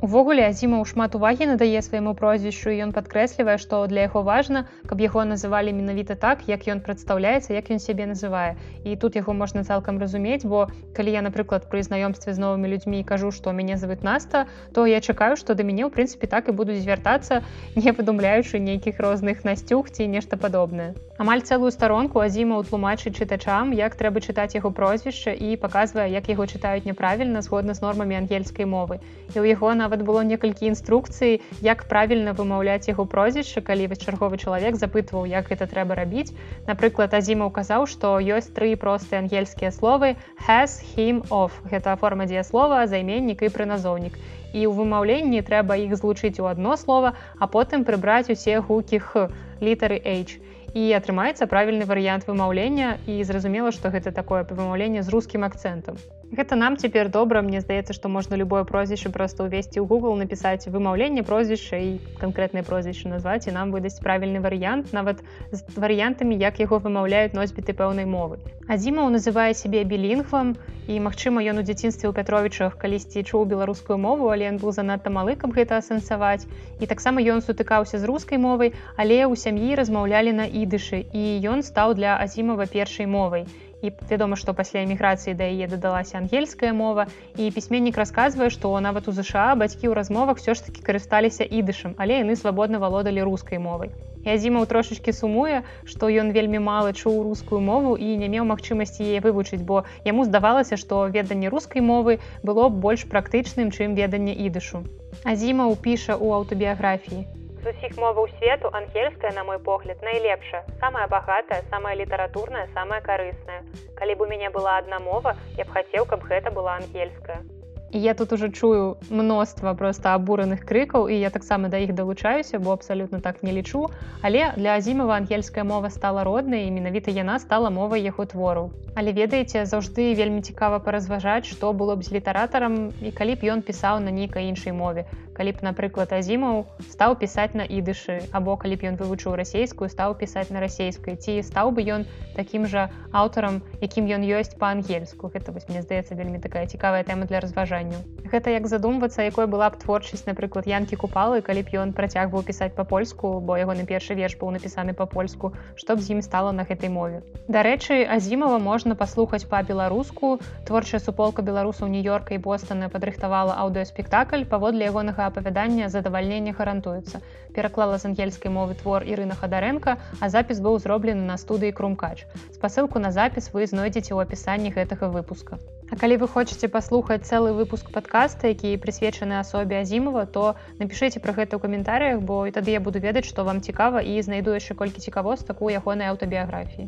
Увогуле 0.00 0.48
Азімаў 0.48 0.86
шмат 0.88 1.12
увагі 1.12 1.44
надае 1.50 1.80
свайму 1.84 2.14
прозвішчу 2.16 2.72
і 2.72 2.88
ён 2.88 2.92
падкрэслівае, 2.96 3.60
што 3.60 3.84
для 3.84 4.06
яго 4.08 4.22
важна, 4.24 4.62
каб 4.88 5.02
яго 5.04 5.26
называлі 5.28 5.74
менавіта 5.76 6.16
так, 6.16 6.48
як 6.48 6.64
ён 6.72 6.80
прадстаўляецца, 6.80 7.52
як 7.52 7.68
ён 7.68 7.76
сябе 7.84 8.08
называе. 8.08 8.56
І 8.88 8.96
тут 8.96 9.20
яго 9.20 9.36
можна 9.36 9.60
цалкам 9.60 10.00
разумець, 10.00 10.48
бо 10.48 10.72
калі 10.96 11.12
я, 11.12 11.20
напрыклад, 11.20 11.68
пры 11.68 11.84
знаёмстве 11.84 12.32
з 12.32 12.40
новымі 12.40 12.72
людзьмі 12.72 13.04
кажу, 13.04 13.28
што 13.28 13.52
мяне 13.52 13.76
завыць 13.76 14.00
наста, 14.00 14.48
то 14.72 14.86
я 14.88 15.04
чакаю, 15.04 15.36
што 15.36 15.52
да 15.52 15.68
мяне 15.68 15.84
ў 15.84 15.92
прынцыпе 15.92 16.32
так 16.32 16.48
і 16.48 16.56
буду 16.56 16.72
звяртацца, 16.72 17.44
не 17.76 17.92
выдумляючы 17.92 18.56
нейкіх 18.56 19.04
розных 19.04 19.44
насцюг 19.44 19.92
ці 19.92 20.08
нешта 20.08 20.40
падобнае. 20.40 20.96
Амаль 21.20 21.44
цэлую 21.44 21.68
старонку 21.76 22.24
Азімаў 22.24 22.64
тлумачыць 22.64 23.12
чытачам, 23.20 23.76
як 23.76 24.00
трэба 24.00 24.24
чытаць 24.24 24.56
яго 24.56 24.72
прозвішча 24.72 25.36
і 25.36 25.60
паказвае, 25.60 26.08
як 26.08 26.32
яго 26.32 26.48
чытаюць 26.48 26.88
няправільна 26.88 27.44
згодна 27.44 27.76
з 27.76 27.84
нормамі 27.84 28.16
ангельскай 28.16 28.64
мовы. 28.64 29.04
І 29.28 29.36
ў 29.36 29.52
яго 29.52 29.76
на 29.76 29.89
нават 29.90 30.06
было 30.06 30.22
некалькі 30.22 30.70
інструкцый 30.70 31.42
як 31.66 31.82
правільна 31.90 32.30
вымаўляць 32.30 32.86
яго 32.86 33.10
прозвішча 33.10 33.58
калі 33.58 33.90
вось 33.90 33.98
чарговы 33.98 34.38
чалавек 34.38 34.78
запытваў 34.78 35.26
як 35.26 35.50
гэта 35.50 35.66
трэба 35.66 35.98
рабіць. 35.98 36.30
Напрыклад 36.70 37.10
азіма 37.10 37.50
указаў 37.50 37.90
што 37.90 38.22
ёсць 38.22 38.54
тры 38.54 38.78
простыя 38.78 39.18
ангельскія 39.18 39.74
словы 39.74 40.14
has 40.46 40.78
him 40.94 41.26
of 41.34 41.58
гэта 41.66 41.96
форма 41.98 42.30
дзеяслова 42.30 42.86
займеннік 42.86 43.42
і 43.42 43.50
прыназоўнік. 43.50 44.14
І 44.54 44.62
ў 44.62 44.78
вымаўленні 44.78 45.42
трэба 45.42 45.74
іх 45.82 45.98
злучыць 45.98 46.38
у 46.38 46.46
одно 46.46 46.78
слово 46.78 47.18
а 47.42 47.50
потым 47.50 47.82
прыбраць 47.82 48.30
усе 48.30 48.62
гукі 48.62 49.02
х 49.02 49.26
літары 49.58 49.98
h 49.98 50.38
і 50.70 50.86
атрымаецца 50.94 51.50
правільны 51.50 51.82
варыянт 51.82 52.30
вымаўлення 52.30 52.94
і 53.10 53.18
зразумела 53.26 53.74
што 53.74 53.90
гэта 53.90 54.14
такое 54.14 54.46
вымаўленне 54.46 55.02
з 55.02 55.10
рускім 55.10 55.42
акцэнтам 55.50 55.98
Гэта 56.30 56.54
нам 56.54 56.76
цяпер 56.78 57.08
добра 57.10 57.40
мне 57.42 57.60
здаецца 57.60 57.90
што 57.90 58.08
можна 58.08 58.36
любое 58.38 58.62
прозвішча 58.62 59.10
проста 59.10 59.46
ўвесці 59.46 59.82
ў 59.82 59.86
Google 59.90 60.14
напісаць 60.14 60.70
вымаўленне 60.70 61.24
прозвішча 61.26 61.78
і 61.82 61.88
канкрэтнае 62.20 62.62
прозвішча 62.62 63.10
назваць 63.10 63.50
і 63.50 63.54
нам 63.56 63.72
выдасць 63.74 63.98
правільны 64.04 64.38
варыянт 64.44 64.92
нават 64.94 65.24
з 65.50 65.58
варыянтамі 65.74 66.38
як 66.38 66.60
яго 66.62 66.78
вымаўляюць 66.84 67.34
носьбіты 67.34 67.74
пэўнай 67.74 68.06
мовы. 68.06 68.38
Адзімаў 68.70 69.10
называе 69.10 69.58
сябе 69.58 69.82
білінгвам 69.82 70.54
і 70.86 71.00
магчыма 71.02 71.42
ён 71.50 71.58
у 71.62 71.64
дзяцінстве 71.66 72.06
ў 72.06 72.14
пятровічах 72.14 72.78
калісьці 72.78 73.26
чуў 73.26 73.50
беларускую 73.50 73.98
мову 73.98 74.30
але 74.30 74.46
ён 74.52 74.62
быў 74.62 74.70
занадта 74.76 75.10
малы 75.10 75.34
каб 75.34 75.58
гэта 75.58 75.82
асэнсаваць. 75.82 76.46
І 76.78 76.86
таксама 76.86 77.26
ён 77.26 77.42
сутыкаўся 77.42 77.98
з 77.98 78.06
рускай 78.06 78.38
мовай 78.38 78.70
але 78.94 79.26
ў 79.26 79.34
сям'і 79.34 79.74
размаўлялі 79.82 80.38
на 80.38 80.46
ідышы 80.46 81.02
і 81.10 81.42
ён 81.42 81.66
стаў 81.66 81.98
для 81.98 82.14
азімова 82.22 82.70
першай 82.70 83.10
мовай. 83.10 83.50
і 83.50 83.69
вядома 83.82 84.36
што 84.36 84.52
пасля 84.52 84.84
эміграцыі 84.84 85.34
да 85.34 85.48
яе 85.48 85.66
дадалася 85.70 86.18
ангельская 86.18 86.72
мова? 86.72 87.06
І 87.36 87.50
пісьменнік 87.50 87.96
расказвае 87.96 88.50
што 88.50 88.72
нават 88.80 89.08
у 89.08 89.12
ЗША 89.16 89.54
бацькі 89.56 89.88
ў 89.88 89.94
размовах 89.96 90.38
все 90.38 90.54
ж 90.54 90.66
таки 90.66 90.84
карысталіся 90.84 91.48
ідышам 91.48 91.96
але 91.96 92.20
яны 92.20 92.36
свабодна 92.36 92.78
валодалі 92.78 93.24
рускай 93.24 93.58
мовай 93.58 93.90
Язімаў 94.24 94.66
трошачки 94.68 95.12
сумуе 95.16 95.64
што 95.88 96.12
ён 96.12 96.32
вельмі 96.36 96.60
мала 96.60 96.92
чуў 96.92 97.22
рускую 97.24 97.60
мову 97.64 97.96
і 97.96 98.20
не 98.20 98.28
меў 98.28 98.44
магчымасці 98.52 99.08
яе 99.08 99.24
вывучыць 99.24 99.64
бо 99.64 99.84
яму 100.04 100.28
здавалася 100.28 100.76
што 100.76 101.08
веданне 101.08 101.48
рускай 101.48 101.80
мовы 101.80 102.20
было 102.44 102.68
больш 102.68 103.08
практычным 103.08 103.72
чым 103.72 103.96
веданне 103.96 104.36
ідышу 104.36 104.84
Азіма 105.24 105.72
піша 105.74 106.20
ў 106.20 106.36
аўтабіяграфіі 106.40 107.39
З 107.62 107.74
усіх 107.76 107.96
моваў 108.00 108.28
свету 108.38 108.70
ангельская, 108.72 109.32
на 109.36 109.44
мой 109.44 109.58
погляд, 109.58 110.00
найлепшая, 110.02 110.64
самая 110.80 111.06
багатая, 111.08 111.62
самая 111.70 111.94
літаратурная, 111.94 112.66
самая 112.74 113.00
карысная. 113.04 113.60
Калі 114.00 114.14
б 114.14 114.24
у 114.24 114.26
мяне 114.26 114.48
была 114.48 114.78
адна 114.80 114.98
мова, 114.98 115.36
я 115.60 115.64
б 115.64 115.68
хацеў, 115.68 116.06
каб 116.08 116.24
гэта 116.24 116.50
была 116.50 116.80
ангельская. 116.80 117.44
І 117.92 117.98
я 117.98 118.14
тут 118.14 118.32
уже 118.32 118.50
чую 118.50 118.98
мноства 119.10 119.74
просто 119.74 120.14
абураных 120.14 120.62
крыкаў 120.62 121.08
і 121.10 121.18
я 121.18 121.30
таксама 121.30 121.68
да 121.68 121.78
іх 121.82 121.94
далучаюся, 121.94 122.58
бо 122.58 122.70
абсалютна 122.70 123.20
так 123.20 123.42
не 123.42 123.52
лічу. 123.52 123.90
Але 124.22 124.52
для 124.56 124.78
азімова 124.78 125.16
ангельская 125.16 125.64
мова 125.64 125.90
стала 125.90 126.24
роднай 126.24 126.68
і 126.68 126.70
менавіта 126.70 127.10
яна 127.10 127.38
стала 127.38 127.70
мовай 127.70 128.02
яго 128.02 128.26
твораў. 128.26 128.70
Але 128.94 129.12
ведаеце, 129.12 129.66
заўжды 129.66 130.14
вельмі 130.14 130.42
цікава 130.42 130.78
паразважаць, 130.78 131.46
што 131.46 131.72
было 131.72 131.96
б 131.96 132.02
з 132.02 132.14
літаратарам 132.14 132.94
і 133.02 133.10
калі 133.10 133.34
б 133.34 133.50
ён 133.58 133.62
пісаў 133.62 133.98
на 133.98 134.10
нейкай 134.10 134.46
іншай 134.50 134.72
мове. 134.72 135.06
Калі 135.34 135.52
б, 135.56 135.62
напрыклад, 135.62 136.12
азімаў 136.12 136.66
стаў 136.90 137.16
пісаць 137.16 137.54
на 137.54 137.64
ідышы, 137.64 138.28
або 138.30 138.56
калі 138.60 138.76
б 138.76 138.90
ён 138.90 138.98
вывучыў 139.00 139.38
расейскую, 139.38 139.88
стаў 139.88 140.18
пісаць 140.18 140.50
на 140.50 140.60
расейскай, 140.60 141.16
ці 141.16 141.40
стаў 141.42 141.70
бы 141.70 141.86
ён 141.86 142.04
такім 142.36 142.66
жа 142.66 142.90
аўтарам, 143.10 143.62
якім 143.80 144.10
ён 144.10 144.26
ёсць 144.26 144.58
па-ангельску 144.58 145.30
гэта 145.32 145.54
вось 145.54 145.66
мне 145.70 145.82
здаецца 145.82 146.18
вельмі 146.18 146.42
такая 146.42 146.66
цікавая 146.66 147.06
тэма 147.08 147.24
для 147.30 147.40
разважанню 147.80 148.20
гэта 148.30 148.52
як 148.54 148.66
задумвацца 148.70 149.26
якой 149.26 149.46
была 149.50 149.70
б 149.70 149.78
творчасць 149.82 150.26
напрыклад 150.26 150.66
янкі 150.70 150.96
купалы 151.02 151.42
калі 151.42 151.62
б 151.66 151.74
ён 151.82 151.92
працягваў 151.96 152.44
пісаць 152.46 152.70
па-польску 152.76 153.40
бо 153.40 153.56
яго 153.58 153.74
на 153.74 153.84
першы 153.88 154.14
верш 154.14 154.36
быў 154.38 154.54
напісаны 154.54 154.94
па-польску 154.94 155.52
што 155.74 155.96
б 155.96 156.04
з 156.04 156.14
ім 156.14 156.22
стала 156.22 156.52
на 156.52 156.62
гэтай 156.68 156.92
мове. 156.94 157.22
Дарэчы 157.48 158.06
азімова 158.06 158.58
можна 158.62 158.94
паслухаць 158.94 159.48
па-беларуску. 159.50 160.38
Творчая 160.68 161.00
суполка 161.00 161.42
беларусаў 161.42 161.90
нью-йорка 161.90 162.38
і 162.38 162.42
бостона 162.46 162.88
падрыхтавала 162.88 163.58
аўдыоспектакль 163.66 164.46
паводле 164.46 164.86
ягонага 164.86 165.26
апавядання 165.26 165.88
задавальнення 165.88 166.54
гарантуецца. 166.54 167.18
Пераклала 167.54 167.98
з 167.98 168.06
ангельскай 168.06 168.52
мовы 168.54 168.78
твор 168.78 169.02
Ірына 169.02 169.34
хадарэнка 169.34 169.98
а 170.20 170.30
запіс 170.30 170.62
быў 170.62 170.78
зроблены 170.78 171.26
на 171.26 171.34
студыі 171.34 171.74
крумкач 171.74 172.30
спасылку 172.54 173.02
на 173.02 173.10
запіс 173.10 173.50
вы 173.50 173.66
знойдзеце 173.66 174.14
ў 174.14 174.22
апісанні 174.22 174.70
гэтага 174.70 175.10
выпуска 175.10 175.58
А 175.90 175.96
калі 175.98 176.16
вы 176.22 176.26
хочаце 176.30 176.70
паслухаць 176.70 177.26
цэлы 177.26 177.50
выпуск 177.54 177.90
падкаста 177.94 178.52
які 178.52 178.78
прысвечаны 178.84 179.38
асобе 179.42 179.82
азімова 179.82 180.22
то 180.36 180.54
напішыце 180.78 181.18
пра 181.24 181.34
гэта 181.34 181.58
ў 181.58 181.60
каментарыях 181.66 182.22
бо 182.22 182.46
і 182.46 182.54
тады 182.54 182.70
я 182.78 182.80
буду 182.80 183.02
ведаць 183.02 183.26
што 183.26 183.42
вам 183.42 183.60
цікава 183.60 183.98
і 184.00 184.14
знайду 184.22 184.54
яшчэ 184.54 184.78
колькі 184.78 185.02
цікавостак 185.02 185.62
у 185.62 185.70
ягонай 185.74 186.14
аўтабіяграфіі 186.14 186.86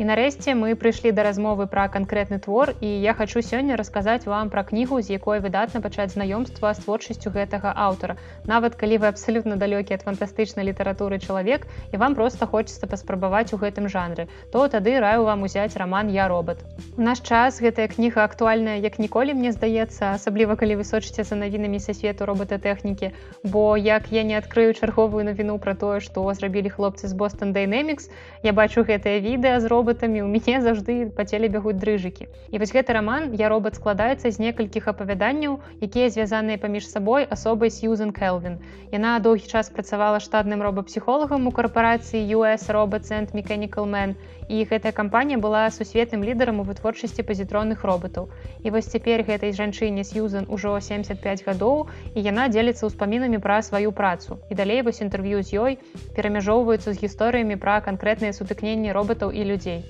І 0.00 0.04
нарэшце 0.08 0.54
мы 0.56 0.72
прыйшлі 0.80 1.10
да 1.12 1.26
размовы 1.26 1.66
пра 1.68 1.82
канкрэтны 1.92 2.38
твор 2.40 2.70
і 2.80 2.88
я 2.88 3.12
хачу 3.12 3.42
сёння 3.44 3.76
расказаць 3.76 4.24
вам 4.24 4.48
пра 4.48 4.62
кнігу, 4.64 5.02
з 5.04 5.12
якой 5.12 5.44
выдатна 5.44 5.82
пачаць 5.84 6.16
знаёмства 6.16 6.72
з 6.72 6.80
творчасцю 6.80 7.28
гэтага 7.34 7.74
аўтара. 7.76 8.16
Нават 8.48 8.80
калі 8.80 8.96
вы 9.02 9.12
абсалютна 9.12 9.60
далёкі 9.60 9.92
ад 9.92 10.00
фантастычнай 10.08 10.64
літаратуры 10.64 11.20
чалавек 11.20 11.66
і 11.92 12.00
вам 12.00 12.16
проста 12.16 12.48
хочацца 12.48 12.88
паспрабаваць 12.88 13.52
у 13.52 13.60
гэтым 13.60 13.92
жанры, 13.92 14.24
то 14.48 14.64
тады 14.72 14.96
раю 15.04 15.28
вам 15.28 15.44
узяць 15.44 15.76
раман 15.76 16.08
я 16.08 16.32
робот. 16.32 16.64
У 16.96 17.04
наш 17.04 17.20
час 17.20 17.60
гэтая 17.60 17.92
кніга 17.92 18.24
актуальная 18.24 18.80
як 18.80 18.96
ніколі 18.96 19.36
мне 19.36 19.52
здаецца, 19.52 20.16
асабліва 20.16 20.56
калі 20.56 20.80
вы 20.80 20.88
сочыце 20.88 21.28
за 21.28 21.36
навінамі 21.36 21.76
са 21.76 21.92
свету 21.92 22.24
роботатэхнікі, 22.24 23.12
бо 23.44 23.76
як 23.76 24.08
я 24.16 24.24
не 24.24 24.40
адкрыю 24.40 24.72
чарговую 24.72 25.28
навіну 25.28 25.60
пра 25.60 25.76
тое, 25.76 26.00
што 26.00 26.24
зрабілі 26.32 26.72
хлопцы 26.72 27.04
з 27.04 27.12
Бостон 27.12 27.52
Dynamics, 27.52 28.08
я 28.40 28.56
бачу 28.56 28.80
гэтае 28.80 29.20
відэа 29.20 29.60
з 29.60 29.68
робот 29.68 29.89
роботамі 29.90 30.22
у 30.22 30.28
мяне 30.30 30.62
заўжды 30.62 31.10
па 31.18 31.26
целе 31.26 31.50
бягуць 31.50 31.74
дрыжыкі 31.82 32.30
і 32.54 32.58
вось 32.62 32.70
гэты 32.70 32.94
роман 32.94 33.34
я 33.34 33.50
робот 33.50 33.74
складаецца 33.74 34.30
з 34.30 34.38
некалькіх 34.38 34.86
апавяданняў 34.86 35.58
якія 35.82 36.10
звязаныя 36.14 36.62
паміж 36.62 36.86
сабой 36.86 37.26
асобай 37.26 37.74
сьюзен 37.74 38.14
келвин 38.14 38.62
яна 38.94 39.18
доўгі 39.18 39.50
час 39.50 39.70
працавала 39.74 40.22
штатным 40.22 40.62
робапсіхолагам 40.62 41.50
у 41.50 41.54
карпорацыі 41.58 42.22
us 42.38 42.70
робот-цэнт 42.70 43.34
mechanical 43.34 43.90
man 43.90 44.14
і 44.50 44.66
гэтая 44.70 44.90
кампанія 44.90 45.38
была 45.38 45.62
сусветным 45.70 46.26
лідарам 46.26 46.58
у 46.62 46.66
вытворчасці 46.66 47.22
пазітронных 47.28 47.86
роботаў 47.90 48.26
і 48.66 48.74
вось 48.74 48.90
цяпер 48.90 49.22
гэтай 49.30 49.54
жанчыне 49.54 50.02
сьюзен 50.08 50.50
ужо 50.50 50.74
75 50.88 51.46
гадоў 51.46 51.86
і 52.18 52.26
яна 52.26 52.50
дзеліцца 52.50 52.90
ўспамінамі 52.90 53.38
пра 53.38 53.62
сваю 53.62 53.94
працу. 53.94 54.42
І 54.50 54.58
далей 54.58 54.82
вось 54.82 55.00
інтэрв'ю 55.06 55.46
з 55.46 55.62
ёй 55.62 55.72
перамяжоўваюцца 56.18 56.90
з 56.90 56.98
гісторыямі 56.98 57.62
пра 57.62 57.78
канкрэтныя 57.86 58.34
сутыкненні 58.34 58.90
роботаў 58.90 59.30
і 59.30 59.46
людзей 59.54 59.80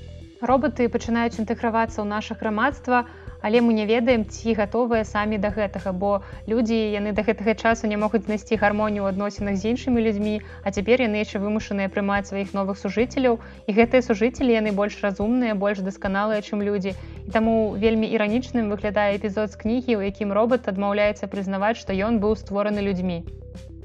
роботы 0.40 0.88
пачынаюць 0.88 1.36
інтэгравацца 1.36 2.00
ў 2.00 2.06
наша 2.08 2.34
грамадства 2.34 3.04
але 3.42 3.60
мы 3.60 3.72
не 3.72 3.86
ведаем 3.86 4.24
ці 4.24 4.54
гатовыя 4.54 5.04
самі 5.04 5.38
да 5.38 5.50
гэтага 5.54 5.92
бо 5.92 6.22
людзі 6.46 6.76
яны 6.76 7.12
да 7.12 7.22
гэтага 7.22 7.54
часу 7.54 7.86
не 7.86 7.96
могуць 7.96 8.24
знайсці 8.28 8.60
гармонію 8.60 9.04
ў 9.04 9.08
адносінах 9.14 9.56
з 9.56 9.72
іншымі 9.74 10.00
людзьмі 10.00 10.40
а 10.64 10.70
цяпер 10.70 11.02
яны 11.06 11.22
яшчэ 11.24 11.40
вымушаныя 11.40 11.88
прымаць 11.88 12.28
сваіх 12.28 12.52
новых 12.54 12.78
сужыцеляў. 12.78 13.40
І 13.66 13.70
гэтыя 13.76 14.02
сужыцелі 14.04 14.52
яны 14.52 14.72
больш 14.76 15.00
разумныя 15.02 15.54
больш 15.54 15.80
дасканалыя 15.84 16.40
чым 16.42 16.62
людзі. 16.62 16.94
І 17.26 17.30
таму 17.30 17.76
вельмі 17.76 18.06
іранічным 18.10 18.70
выглядае 18.72 19.16
эпізод 19.16 19.52
з 19.52 19.60
кнігі 19.62 19.96
у 19.96 20.04
якім 20.04 20.32
робот 20.32 20.68
адмаўляецца 20.68 21.30
прызнаваць 21.32 21.78
што 21.80 21.96
ён 21.96 22.20
быў 22.20 22.36
створаны 22.36 22.84
людзьмі. 22.84 23.24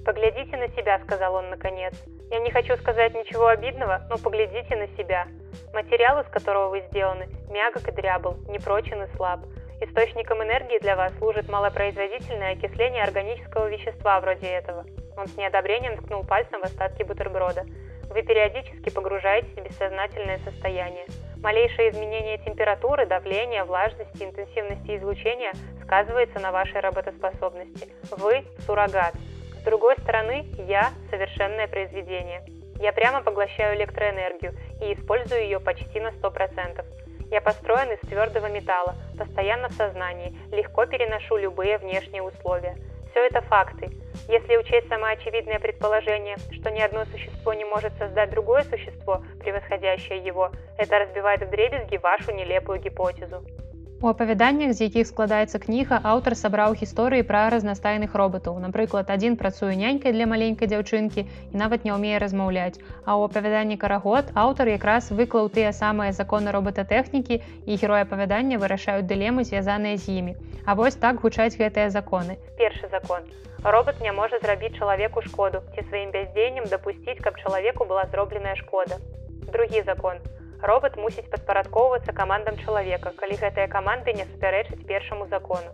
Поглядите 0.06 0.58
на 0.58 0.68
себя 0.78 1.00
сказал 1.06 1.36
он 1.36 1.50
наконец. 1.50 1.94
Я 2.32 2.40
не 2.40 2.52
хочу 2.52 2.76
сказать 2.78 3.14
ничего 3.14 3.48
обидного 3.48 4.02
но 4.10 4.18
поглядите 4.18 4.76
на 4.76 4.88
себя 4.98 5.26
Материал, 5.74 6.20
из 6.22 6.28
которого 6.28 6.70
вы 6.70 6.82
сделаны, 6.90 7.28
мягок 7.50 7.88
и 7.88 7.92
дрябл, 7.92 8.36
непрочен 8.50 9.04
и 9.04 9.08
слаб. 9.16 9.42
Источником 9.82 10.42
энергии 10.42 10.80
для 10.80 10.96
вас 10.96 11.14
служит 11.18 11.50
малопроизводительное 11.50 12.54
окисление 12.54 13.04
органического 13.04 13.68
вещества 13.68 14.20
вроде 14.22 14.48
этого. 14.48 14.86
Он 15.18 15.28
с 15.28 15.36
неодобрением 15.38 15.98
ткнул 15.98 16.24
пальцем 16.24 16.62
в 16.62 16.64
остатки 16.64 17.04
бутерброда. 17.04 17.66
Вы 18.10 18.22
периодически 18.22 18.90
погружаетесь 18.90 19.56
в 19.56 19.64
бессознательное 19.64 20.40
состояние. 20.40 21.06
Малейшее 21.42 21.90
изменение 21.90 22.38
температуры, 22.38 23.06
давления, 23.06 23.66
влажности, 23.66 24.24
интенсивности 24.24 24.98
излучения 24.98 25.52
сказывается 25.84 26.40
на 26.40 26.52
вашей 26.52 26.80
работоспособности. 26.80 27.90
Вы– 28.12 28.46
суррогат. 28.66 29.14
С 29.60 29.64
другой 29.64 29.96
стороны, 30.00 30.46
я– 30.68 30.92
совершенное 31.10 31.68
произведение. 31.68 32.44
Я 32.80 32.92
прямо 32.94 33.22
поглощаю 33.22 33.78
электроэнергию 33.78 34.54
и 34.82 34.94
использую 34.94 35.42
ее 35.42 35.60
почти 35.60 36.00
на 36.00 36.10
100%. 36.10 36.84
Я 37.32 37.42
построен 37.42 37.92
из 37.92 38.00
твердого 38.02 38.48
металла, 38.48 38.96
постоянно 39.18 39.70
в 39.70 39.74
сознании, 39.74 40.38
легко 40.52 40.86
переношу 40.86 41.38
любые 41.38 41.78
внешние 41.78 42.22
условия. 42.22 42.76
Все 43.12 43.26
это 43.26 43.42
факты. 43.42 43.90
Если 44.28 44.58
учесть 44.58 44.90
самоочевидное 44.90 45.60
предположение, 45.60 46.36
что 46.52 46.70
ни 46.70 46.82
одно 46.82 47.06
существо 47.06 47.54
не 47.54 47.64
может 47.64 47.94
создать 47.98 48.30
другое 48.30 48.64
существо, 48.64 49.24
превосходящее 49.40 50.20
его, 50.20 50.52
это 50.78 51.00
разбивает 51.00 51.42
в 51.42 51.50
дребезги 51.50 51.98
вашу 51.98 52.32
нелепую 52.32 52.82
гипотезу. 52.82 53.42
У 54.06 54.08
апавяданнях, 54.08 54.74
з 54.78 54.86
якіх 54.86 55.08
складаецца 55.10 55.58
кніга, 55.62 55.98
аўтар 56.06 56.36
сабраў 56.38 56.76
гісторыі 56.78 57.26
пра 57.26 57.40
разнастайных 57.50 58.14
робатаў. 58.22 58.60
Напрыклад, 58.62 59.10
адзін 59.10 59.34
працуе 59.40 59.74
нянькай 59.80 60.14
для 60.14 60.28
маленькай 60.30 60.70
дзяўчынкі 60.70 61.24
і 61.26 61.56
нават 61.62 61.90
не 61.90 61.94
ўмее 61.96 62.20
размаўляць. 62.22 62.78
А 63.02 63.18
ў 63.18 63.26
апавяданні 63.26 63.78
карагод 63.82 64.30
аўтар 64.44 64.70
якраз 64.70 65.10
выклаў 65.10 65.50
тыя 65.58 65.74
самыя 65.74 66.14
законы 66.14 66.54
роботатэхнікі 66.54 67.42
і 67.66 67.80
героі 67.82 68.06
апавядання 68.06 68.62
вырашаюць 68.62 69.10
дылемы, 69.10 69.42
звязаныя 69.50 69.98
з 69.98 70.22
імі. 70.22 70.38
А 70.70 70.78
вось 70.78 71.02
так 71.02 71.26
гучаць 71.26 71.58
гэтыя 71.58 71.90
законы. 71.90 72.38
Першы 72.62 72.86
закон. 72.94 73.26
Робот 73.66 74.06
не 74.06 74.14
можа 74.14 74.38
зрабіць 74.46 74.78
чалавеку 74.78 75.26
шкоду 75.26 75.66
ці 75.74 75.82
сваім 75.90 76.14
бяздзеяннем 76.14 76.70
дапусціць, 76.70 77.18
каб 77.26 77.42
чалавеку 77.42 77.90
была 77.90 78.06
зробленая 78.14 78.54
шкода. 78.54 79.02
Другі 79.50 79.82
закон 79.82 80.22
робот 80.62 80.98
мусіць 80.98 81.28
падпарадкоўвацца 81.32 82.14
камандам 82.14 82.56
чалавека 82.64 83.12
калі 83.20 83.36
гэтыя 83.42 83.68
каманды 83.68 84.14
не 84.14 84.26
супярэчаць 84.32 84.86
першаму 84.88 85.28
закону. 85.28 85.74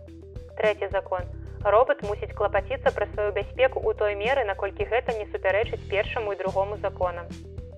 Трэці 0.58 0.88
закон. 0.92 1.22
Робот 1.64 2.02
мусіць 2.02 2.34
клапаціцца 2.34 2.90
пра 2.90 3.06
сваю 3.14 3.32
бяспеку 3.32 3.78
ў 3.78 3.94
той 3.98 4.14
меры 4.18 4.44
наколькі 4.44 4.88
гэта 4.90 5.14
не 5.18 5.26
супярэчыць 5.30 5.86
першаму 5.90 6.32
і 6.32 6.40
другому 6.42 6.76
законам. 6.82 7.26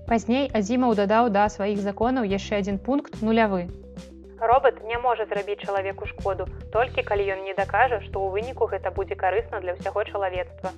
Пазней 0.09 0.51
азімаў 0.53 0.95
дадаў 0.97 1.29
да 1.29 1.49
сваіх 1.49 1.81
законаў 1.85 2.25
яшчэ 2.25 2.65
адзін 2.65 2.79
пункт 2.79 3.21
нулявы. 3.21 3.69
Робот 4.41 4.81
не 4.85 4.99
можа 4.99 5.25
зрабіць 5.29 5.61
чалавеку 5.65 6.07
шкоду 6.07 6.49
толькі 6.73 7.05
калі 7.05 7.29
ён 7.37 7.45
не 7.45 7.55
дакажа 7.55 8.01
што 8.01 8.21
ў 8.21 8.29
выніку 8.37 8.69
гэта 8.73 8.91
будзе 8.91 9.17
карысна 9.17 9.61
для 9.61 9.77
ўсяго 9.77 10.05
чалавецтва 10.05 10.73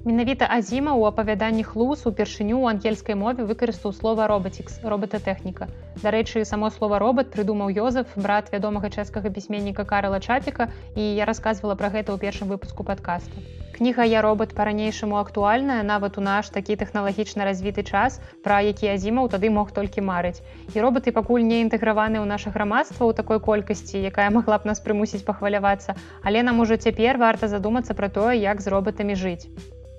Менавіта 0.00 0.46
Азіма 0.48 0.92
ў 0.96 1.12
апавяданні 1.12 1.60
хлус 1.60 2.06
упершыню 2.08 2.56
ў 2.56 2.72
ангельскай 2.72 3.12
мове 3.22 3.44
выкарыстаў 3.44 3.92
слова 3.92 4.24
робатікс 4.32 4.80
роботатэхніка. 4.80 5.66
Дарэчы, 6.00 6.44
само 6.48 6.70
слова 6.72 6.96
робот 6.96 7.28
прыдумаў 7.34 7.68
Йозеф, 7.68 8.14
брат 8.16 8.48
вядомага 8.48 8.88
чэшскага 8.88 9.28
пісьменніка 9.28 9.84
Карла 9.84 10.16
Чапіка 10.24 10.70
і 10.96 11.04
я 11.04 11.28
рассказывала 11.28 11.76
пра 11.76 11.92
гэта 11.92 12.16
ў 12.16 12.18
першым 12.22 12.48
выпуску 12.48 12.80
падкаста. 12.80 13.44
Кніга 13.76 14.06
я 14.08 14.22
робот 14.24 14.54
па-ранейшаму 14.56 15.20
актуальная 15.20 15.84
нават 15.84 16.16
у 16.16 16.24
наш 16.24 16.48
такі 16.48 16.80
тэхналагічна 16.80 17.44
развіты 17.44 17.84
час, 17.84 18.24
пра 18.40 18.64
які 18.64 18.88
азімаў 18.88 19.28
тады 19.28 19.52
мог 19.52 19.76
толькі 19.76 20.00
марыць. 20.00 20.40
І 20.72 20.80
роботы 20.80 21.12
пакуль 21.12 21.44
не 21.44 21.60
інтэграваны 21.60 22.24
ў 22.24 22.26
наша 22.32 22.48
грамадства 22.56 23.04
ў 23.04 23.12
такой 23.20 23.36
колькасці, 23.36 24.00
якая 24.00 24.32
магла 24.32 24.64
б 24.64 24.72
нас 24.72 24.80
прымусіць 24.80 25.28
пахвалявацца, 25.28 25.92
але 26.24 26.40
нам 26.40 26.64
ужо 26.64 26.80
цяпер 26.80 27.20
варта 27.20 27.52
задумацца 27.52 27.92
пра 27.92 28.08
тое, 28.08 28.40
як 28.40 28.64
з 28.64 28.72
роботамі 28.72 29.12
жыць. 29.12 29.44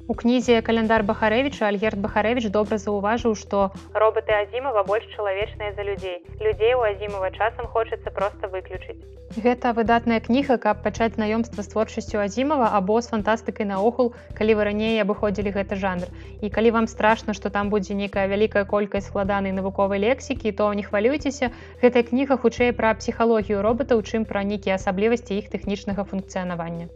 У 0.08 0.14
кнізе 0.18 0.62
каляндар 0.66 1.04
Бахарэвіча 1.06 1.68
Альгерт 1.70 2.00
Бахарэвіч 2.02 2.50
добра 2.50 2.78
заўважыў, 2.82 3.36
што 3.38 3.72
роботы 3.94 4.34
Азімова 4.34 4.84
больш 4.84 5.06
чалавечныя 5.16 5.74
за 5.78 5.84
людзей. 5.84 6.22
Людзей 6.40 6.74
у 6.74 6.82
Азімова 6.82 7.30
часам 7.32 7.68
хочацца 7.68 8.10
проста 8.10 8.50
выключыць. 8.50 8.98
Гэта 9.32 9.72
выдатная 9.72 10.20
кніга, 10.20 10.58
каб 10.58 10.82
пачаць 10.84 11.14
знаёмства 11.16 11.64
з 11.64 11.72
творчасцю 11.72 12.20
Азімова 12.20 12.72
або 12.80 13.00
з 13.02 13.14
фантастыкай 13.14 13.66
наогул, 13.70 14.12
калі 14.36 14.58
вы 14.60 14.68
раней 14.68 15.00
абыходзілі 15.00 15.54
гэты 15.56 15.80
жанр. 15.80 16.10
І 16.42 16.50
калі 16.50 16.72
вам 16.76 16.88
страшна, 16.88 17.34
што 17.38 17.50
там 17.50 17.70
будзе 17.70 17.96
нейкая 17.96 18.28
вялікая 18.28 18.66
колькасць 18.66 19.08
складанай 19.08 19.56
навуковай 19.56 20.04
лексікі, 20.04 20.52
то 20.52 20.74
не 20.74 20.84
хвалюйцеся, 20.84 21.52
гэтая 21.80 22.04
кніга 22.04 22.36
хутчэй 22.36 22.76
пра 22.76 22.92
псіхалогію 23.00 23.62
робатаў, 23.62 24.04
чым 24.04 24.28
пра 24.28 24.44
нейкія 24.44 24.76
асаблівасці 24.76 25.40
іх 25.40 25.48
тэхнічнага 25.54 26.04
функцыянавання. 26.04 26.92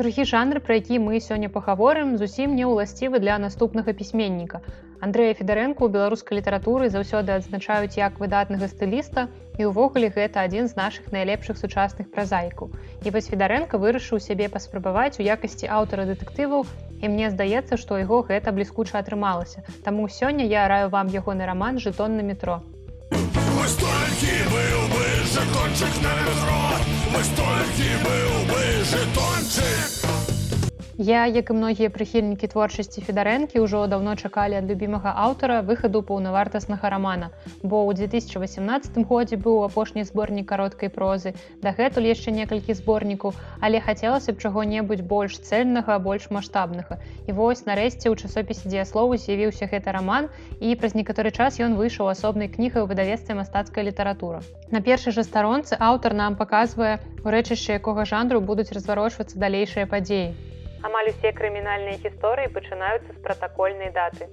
Другі 0.00 0.24
жанр, 0.24 0.60
пра 0.64 0.74
які 0.80 0.96
мы 0.98 1.20
сёння 1.20 1.48
пагаворым, 1.52 2.16
зусім 2.16 2.54
не 2.56 2.64
ўласцівы 2.64 3.20
для 3.20 3.36
наступнага 3.36 3.92
пісьменніка. 3.92 4.60
Андрэя 5.04 5.36
Федарэнку 5.36 5.84
ў 5.84 5.92
беларускай 5.92 6.40
літаратуры 6.40 6.88
заўсёды 6.88 7.36
адзначаюць 7.36 8.00
як 8.00 8.16
выдатнага 8.16 8.64
стыліста 8.72 9.28
і 9.60 9.68
ўвогуле 9.68 10.08
гэта 10.08 10.40
адзін 10.48 10.72
з 10.72 10.80
нашых 10.80 11.12
найлепшых 11.12 11.60
сучасных 11.60 12.08
празаікаў. 12.16 12.72
І 13.04 13.12
вось 13.12 13.28
Федарэнка 13.28 13.76
вырашыў 13.76 14.24
сябе 14.24 14.48
паспрабаваць 14.48 15.20
у 15.20 15.26
якасці 15.36 15.68
аўтара 15.68 16.08
дэтэктываў 16.08 16.64
і 17.04 17.12
мне 17.12 17.28
здаецца, 17.28 17.76
што 17.76 18.00
яго 18.00 18.24
гэта 18.24 18.56
бліскуча 18.56 18.96
атрымалася. 19.04 19.68
Таму 19.84 20.08
сёння 20.08 20.48
я 20.48 20.64
раю 20.72 20.88
вам 20.88 21.12
ягоны 21.12 21.44
раман 21.44 21.76
жытон 21.76 22.16
на 22.16 22.24
метро. 22.24 22.64
быў 24.48 24.80
бы 24.96 24.99
жэтончык 25.24 25.94
на 26.02 26.12
метро 26.24 26.62
быў 28.04 28.32
бы 28.50 28.62
жэтончык 28.92 30.19
Я, 31.00 31.26
як 31.26 31.50
і 31.50 31.54
многія 31.56 31.88
прыхільнікі 31.88 32.48
творчасці 32.52 33.00
федарэнкі 33.00 33.60
ўжо 33.64 33.78
даўно 33.88 34.12
чакалі 34.20 34.58
ад 34.60 34.66
любімага 34.68 35.14
аўтара 35.26 35.62
выхаду 35.64 36.02
паўнавартаснага 36.04 36.90
рамана. 36.92 37.30
Бо 37.64 37.88
ў 37.88 37.96
2018 37.96 39.00
годзе 39.08 39.38
быў 39.40 39.64
апошні 39.64 40.04
зборнік 40.04 40.44
кароткай 40.52 40.92
прозы, 40.92 41.32
дагэтуль 41.64 42.04
яшчэ 42.04 42.36
некалькі 42.36 42.76
зборнікаў, 42.76 43.32
але 43.64 43.80
хацелася 43.80 44.36
б 44.36 44.44
чаго-небудзь 44.44 45.00
больш 45.14 45.40
цэльнага, 45.40 45.96
больш 46.04 46.28
маштабнага. 46.28 47.00
І 47.24 47.32
вось 47.32 47.64
нарэшце 47.64 48.12
ў 48.12 48.20
часопісе 48.20 48.68
дзеяслову 48.68 49.16
з'явіўся 49.16 49.72
гэты 49.72 49.96
раман 49.96 50.28
і 50.60 50.76
праз 50.76 50.92
некаторы 50.92 51.32
час 51.32 51.56
ён 51.64 51.80
выйшаў 51.80 52.12
асобнай 52.12 52.52
кнігай 52.52 52.84
у 52.84 52.90
выдавецтве 52.92 53.40
мастацкая 53.40 53.88
літаратура. 53.88 54.44
На 54.68 54.84
першай 54.84 55.16
жа 55.16 55.24
старонцы 55.24 55.80
аўтар 55.80 56.12
нам 56.12 56.36
паказвае, 56.36 57.00
у 57.24 57.32
рэчышча 57.32 57.80
якога 57.80 58.04
жанру 58.04 58.44
будуць 58.44 58.68
разварочвацца 58.76 59.40
далейшыя 59.40 59.88
падзеі 59.88 60.49
амаль 60.86 61.10
усе 61.12 61.32
крымінальныя 61.40 62.00
гісторыі 62.04 62.52
пачынаюцца 62.54 63.10
з 63.12 63.18
пратакольнай 63.24 63.92
даты. 63.96 64.28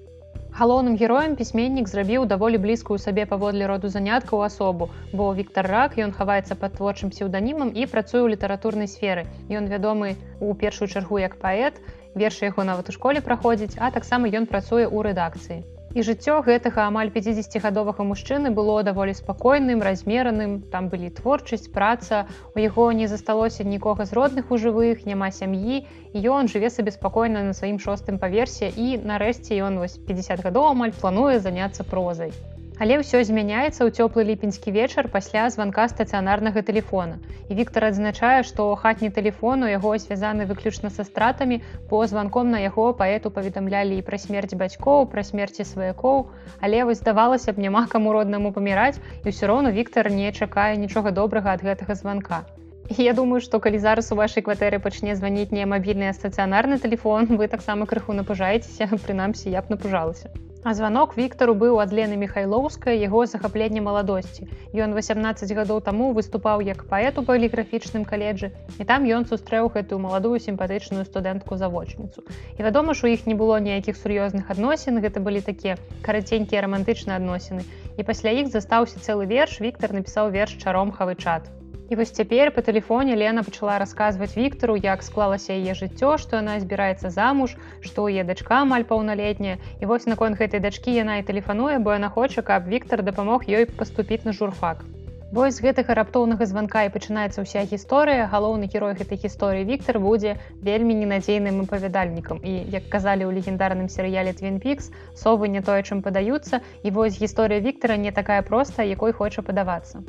Галоўным 0.57 0.95
героем 0.97 1.35
пісьменнік 1.39 1.89
зрабіў 1.91 2.25
даволі 2.25 2.57
блізкую 2.57 2.97
сабе 3.03 3.27
паводле 3.29 3.67
роду 3.69 3.91
заняткаў 3.93 4.41
асобу, 4.47 4.89
бо 5.13 5.29
Віктор 5.39 5.69
рак 5.69 5.99
ён 6.01 6.15
хаваецца 6.17 6.57
пад 6.57 6.73
творчым 6.79 7.13
псеўданімам 7.13 7.75
і 7.77 7.85
працуе 7.85 8.23
ў 8.23 8.33
літаратурнай 8.33 8.89
сферы. 8.89 9.29
Ён 9.53 9.69
вядомы 9.69 10.15
ў 10.41 10.57
першую 10.57 10.89
чаргу 10.89 11.21
як 11.21 11.37
паэт, 11.37 11.77
вершы 12.15 12.49
яго 12.49 12.65
нават 12.65 12.89
у 12.89 12.95
школе 12.97 13.21
праходзіць, 13.21 13.77
а 13.77 13.91
таксама 13.91 14.33
ён 14.33 14.49
працуе 14.49 14.87
ў 14.89 15.11
рэдакцыі. 15.11 15.76
І 15.97 16.03
жыццё 16.05 16.33
гэтага 16.45 16.83
амаль 16.87 17.09
50гадовага 17.13 18.03
мужчыны 18.05 18.51
было 18.57 18.75
даволі 18.85 19.15
спакойным, 19.17 19.81
размераным, 19.81 20.51
там 20.73 20.89
былі 20.91 21.09
творчасць, 21.09 21.71
праца. 21.73 22.27
У 22.53 22.61
яго 22.61 22.85
не 22.99 23.07
засталося 23.09 23.65
нікога 23.65 24.05
з 24.05 24.13
родных 24.13 24.51
у 24.53 24.59
жывых, 24.61 25.09
няма 25.09 25.31
сям'і. 25.33 25.87
і 26.13 26.21
ён 26.33 26.47
жыве 26.53 26.69
сабе 26.69 26.93
спакойна 26.93 27.41
на 27.47 27.53
сваім 27.53 27.79
шостым 27.81 28.21
паверсе 28.21 28.69
і 28.69 29.01
нарэшце 29.09 29.57
ён 29.69 29.81
вось 29.81 29.97
50 29.97 30.45
гадоў 30.45 30.69
амаль 30.75 30.93
плануе 31.01 31.39
заняцца 31.39 31.83
прозай. 31.83 32.31
Але 32.79 32.97
ўсё 33.01 33.19
змяняецца 33.25 33.81
ў 33.81 33.89
цёплы 33.89 34.21
ліпеньскі 34.29 34.69
вечар 34.73 35.07
пасля 35.09 35.49
званка 35.49 35.87
стацыянарнага 35.89 36.61
тэлефона. 36.61 37.17
І 37.49 37.57
Віктор 37.57 37.89
адзначае, 37.89 38.45
што 38.45 38.67
хатні 38.77 39.09
тэлефон 39.09 39.65
у 39.65 39.69
яго 39.71 39.97
звязаны 39.97 40.45
выключна 40.45 40.93
са 40.93 41.01
стратамі, 41.07 41.57
по 41.89 42.05
званком 42.05 42.53
на 42.53 42.61
яго 42.61 42.93
паэту 42.93 43.33
паведамлялі 43.33 43.97
і 43.97 44.05
пра 44.05 44.21
смерць 44.21 44.53
бацькоў, 44.53 45.09
пра 45.09 45.25
смерці 45.25 45.65
сваякоў. 45.65 46.29
Але 46.61 46.85
вось 46.85 47.01
здавалася 47.01 47.53
б 47.57 47.65
няма 47.65 47.87
каму 47.89 48.13
роднаму 48.13 48.53
паміраць 48.53 49.01
і 49.25 49.33
ўсё 49.33 49.49
роўно 49.49 49.73
Віктор 49.73 50.13
не 50.13 50.29
чакае 50.29 50.77
нічога 50.77 51.09
добрага 51.11 51.57
ад 51.57 51.65
гэтага 51.65 51.97
званка. 51.97 52.45
Я 52.89 53.13
думаю, 53.13 53.41
што 53.41 53.59
калі 53.59 53.81
зараз 53.81 54.13
у 54.13 54.19
вашай 54.21 54.45
кватэры 54.45 54.77
пачне 54.79 55.17
званіць 55.17 55.49
не 55.51 55.65
мабільны 55.65 56.13
стацыянарны 56.13 56.77
тэлефон, 56.77 57.25
вы 57.41 57.49
таксама 57.49 57.89
крыху 57.89 58.13
напужаецеся, 58.13 58.87
прынамсі 59.01 59.49
я 59.49 59.65
б 59.65 59.75
напужалася. 59.75 60.29
А 60.63 60.73
званок 60.73 61.17
Віктору 61.17 61.53
быў 61.53 61.77
ад 61.79 61.93
Лены 61.93 62.17
Михайлоўская 62.17 62.95
яго 62.97 63.25
захапленне 63.25 63.81
маладосці. 63.81 64.47
Ён 64.73 64.95
18 64.97 65.53
гадоў 65.53 65.81
таму 65.85 66.11
выступаў 66.17 66.65
як 66.65 66.83
паэт 66.89 67.19
у 67.21 67.23
паліграфічным 67.27 68.03
каледжы 68.09 68.51
і 68.79 68.87
там 68.89 69.05
ён 69.05 69.29
сустрэў 69.29 69.69
гэтую 69.75 69.99
маладую 70.01 70.39
сімпатычную 70.41 71.05
студэнтку-завочніцу. 71.05 72.25
І 72.57 72.63
вядома 72.65 72.97
ж 72.97 73.05
у 73.05 73.13
іх 73.13 73.27
не 73.27 73.35
было 73.35 73.59
ніякіх 73.59 74.01
сур'ёзных 74.01 74.49
адносін, 74.49 74.99
гэта 74.99 75.21
былі 75.21 75.41
такія 75.41 75.77
караценькія 76.01 76.65
рамантычныя 76.65 77.21
адносіны. 77.21 77.63
І 77.97 78.03
пасля 78.03 78.33
іх 78.41 78.49
застаўся 78.49 78.99
цэлы 78.99 79.29
верш 79.29 79.61
Віктор 79.61 79.93
напісаў 79.93 80.33
верш 80.33 80.57
чаром 80.57 80.91
хавы 80.91 81.15
чат. 81.15 81.47
І 81.89 81.95
вось 81.95 82.11
цяпер 82.11 82.49
па 82.51 82.61
тэлефоне 82.67 83.15
Лена 83.15 83.43
пачала 83.47 83.77
расказваць 83.79 84.35
Віктору, 84.35 84.75
як 84.75 85.03
склалася 85.07 85.55
яе 85.55 85.71
жыццё, 85.71 86.17
што 86.19 86.41
яна 86.43 86.59
збіраецца 86.59 87.11
замуж, 87.15 87.55
што 87.79 88.09
яе 88.11 88.27
дачка 88.27 88.59
амаль 88.65 88.83
паўналетняя. 88.83 89.55
І 89.79 89.87
вось 89.87 90.09
наконт 90.11 90.35
гэтай 90.35 90.59
дачкі 90.59 90.91
яна 90.99 91.23
і 91.23 91.25
тэлефануе, 91.31 91.79
бо 91.79 91.95
яна 91.95 92.11
хоча, 92.11 92.43
каб 92.43 92.67
Віктор 92.67 93.07
дапамог 93.07 93.47
ёй 93.47 93.71
паступіць 93.71 94.27
на 94.27 94.35
журфак. 94.35 94.83
Вось 95.31 95.59
з 95.59 95.63
гэтага 95.63 95.95
раптоўнага 95.95 96.45
званка 96.51 96.83
і 96.87 96.91
пачынаецца 96.91 97.47
ўся 97.47 97.63
гісторыя. 97.71 98.27
галоўны 98.35 98.67
герой 98.67 98.95
гэтай 98.99 99.23
гісторыі 99.23 99.63
Віктор 99.71 100.03
будзе 100.03 100.35
вельмі 100.59 100.91
ненадзейным 100.99 101.63
апавядальнікам. 101.63 102.43
І 102.43 102.67
як 102.67 102.91
казалі 102.91 103.27
ў 103.27 103.39
легендарным 103.39 103.87
серыяле 103.87 104.35
Твинпікс, 104.35 104.91
совы 105.15 105.47
не 105.47 105.63
тое, 105.63 105.83
чым 105.87 106.03
падаюцца. 106.03 106.63
І 106.83 106.91
вось 106.91 107.19
гісторыя 107.19 107.63
Віктора 107.63 107.95
не 107.95 108.11
такая 108.11 108.41
простая, 108.41 108.87
якой 108.87 109.11
хоча 109.11 109.43
падавацца. 109.43 110.03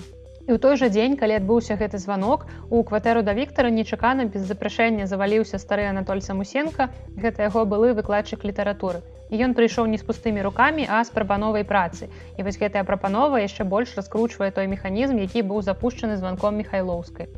І 0.49 0.57
ў 0.57 0.59
той 0.65 0.81
жа 0.81 0.89
дзень, 0.89 1.17
калі 1.21 1.37
адбыўся 1.37 1.77
гэты 1.77 1.99
званок, 2.01 2.47
у 2.73 2.81
кватэру 2.81 3.21
да 3.21 3.37
Віктара 3.37 3.69
нечакана 3.69 4.25
без 4.33 4.49
запрашэння 4.49 5.05
заваліўся 5.05 5.61
стары 5.61 5.85
Анатоль 5.85 6.25
Самусенко, 6.25 6.89
гэта 7.21 7.45
яго 7.45 7.69
былы 7.69 7.93
выкладчык 7.93 8.49
літаратуры. 8.49 9.05
І 9.29 9.45
ён 9.45 9.53
прыйшоў 9.53 9.93
не 9.93 10.01
з 10.01 10.09
пустымі 10.09 10.41
рукамі, 10.41 10.89
а 10.89 11.05
з 11.05 11.13
прапановай 11.13 11.69
працы. 11.69 12.09
І 12.41 12.49
вось 12.49 12.57
гэтая 12.57 12.89
прапанова 12.89 13.45
яшчэ 13.45 13.69
больш 13.69 13.93
раскручвае 14.01 14.49
той 14.57 14.73
механізм, 14.73 15.21
які 15.21 15.45
быў 15.45 15.61
запущены 15.61 16.17
званком 16.17 16.57
Михайлоўскай. 16.57 17.29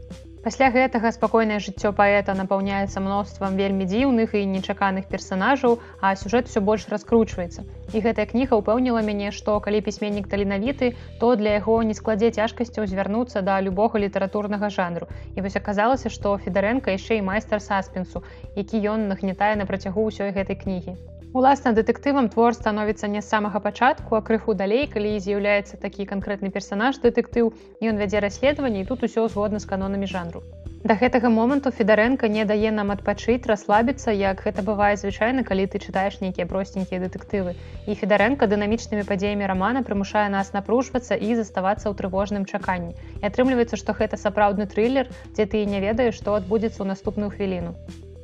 Пасля 0.44 0.70
гэтага 0.72 1.10
спакойнае 1.12 1.56
жыццё 1.60 1.90
паэта 1.96 2.32
напаўняецца 2.36 3.00
мноствам 3.04 3.58
вельмі 3.60 3.84
дзіўных 3.90 4.32
і 4.38 4.40
нечаканых 4.52 5.04
персанажаў, 5.10 5.76
а 6.00 6.12
сюжэт 6.20 6.48
усё 6.48 6.62
больш 6.64 6.86
раскручваецца. 6.92 7.66
І 7.92 8.00
гэтая 8.06 8.24
кніга 8.30 8.56
ўпэўніла 8.62 9.04
мяне, 9.04 9.36
што 9.36 9.58
калі 9.60 9.84
пісьменнік 9.84 10.32
таленавіты, 10.32 10.96
то 11.20 11.36
для 11.36 11.60
яго 11.60 11.76
не 11.84 11.92
складзе 11.92 12.32
цяжкасцяў 12.32 12.88
звярнуцца 12.88 13.44
да 13.44 13.60
любога 13.60 14.00
літаратурнага 14.00 14.72
жанру. 14.72 15.12
І 15.36 15.44
вось 15.44 15.60
аказалася, 15.60 16.08
што 16.08 16.36
Федарэнка 16.40 16.96
яшчэ 16.96 17.20
і 17.20 17.26
майстар 17.28 17.60
саспенсу, 17.60 18.24
які 18.56 18.80
ён 18.96 19.08
нагнетае 19.12 19.60
на 19.60 19.68
працягу 19.68 20.08
ўсёй 20.08 20.32
гэтай 20.32 20.56
кнігі. 20.56 20.96
Уласна 21.32 21.70
дэтэктывам 21.70 22.26
твор 22.28 22.54
становіцца 22.58 23.06
не 23.06 23.20
з 23.22 23.30
самага 23.32 23.60
пачатку, 23.62 24.16
а 24.18 24.20
крыху 24.28 24.54
далей, 24.60 24.88
калі 24.90 25.12
з'яўляецца 25.26 25.76
такі 25.78 26.06
канкрэтны 26.12 26.50
персанаж 26.50 26.98
дэтэктыў, 27.04 27.52
ён 27.90 28.02
вядзе 28.02 28.18
расследаванне 28.24 28.82
і 28.82 28.88
тут 28.88 29.06
усё 29.06 29.28
згодна 29.30 29.62
з 29.62 29.70
канонамі 29.70 30.10
жанру. 30.10 30.42
Да 30.82 30.96
гэтага 30.98 31.30
моманту 31.30 31.70
Федарэнка 31.70 32.26
не 32.26 32.42
дае 32.50 32.74
нам 32.74 32.90
адпачыць, 32.90 33.46
расслабіцца, 33.46 34.10
як 34.10 34.42
гэта 34.42 34.66
бывае 34.66 34.98
звычайна, 34.98 35.46
калі 35.46 35.70
ты 35.70 35.78
чытаеш 35.78 36.18
нейкія 36.18 36.50
просценькія 36.50 36.98
дэтэктывы. 37.06 37.54
І 37.86 37.94
Федарэнка 38.02 38.50
дынамічнымі 38.50 39.06
падзеямі 39.06 39.46
рамана 39.54 39.86
прымушае 39.86 40.26
нас 40.34 40.50
напружвацца 40.50 41.14
і 41.14 41.38
заставацца 41.38 41.86
ў 41.86 41.94
трывожным 41.94 42.42
чаканні. 42.42 42.98
І 43.22 43.30
атрымліваецца, 43.30 43.78
што 43.78 43.94
гэта 43.94 44.18
сапраўдны 44.18 44.66
трылер, 44.66 45.06
дзе 45.30 45.46
ты 45.46 45.62
не 45.62 45.78
ведаеш, 45.78 46.18
што 46.18 46.34
адбудзецца 46.42 46.82
ў 46.82 46.90
наступную 46.90 47.30
хвіліну. 47.30 47.78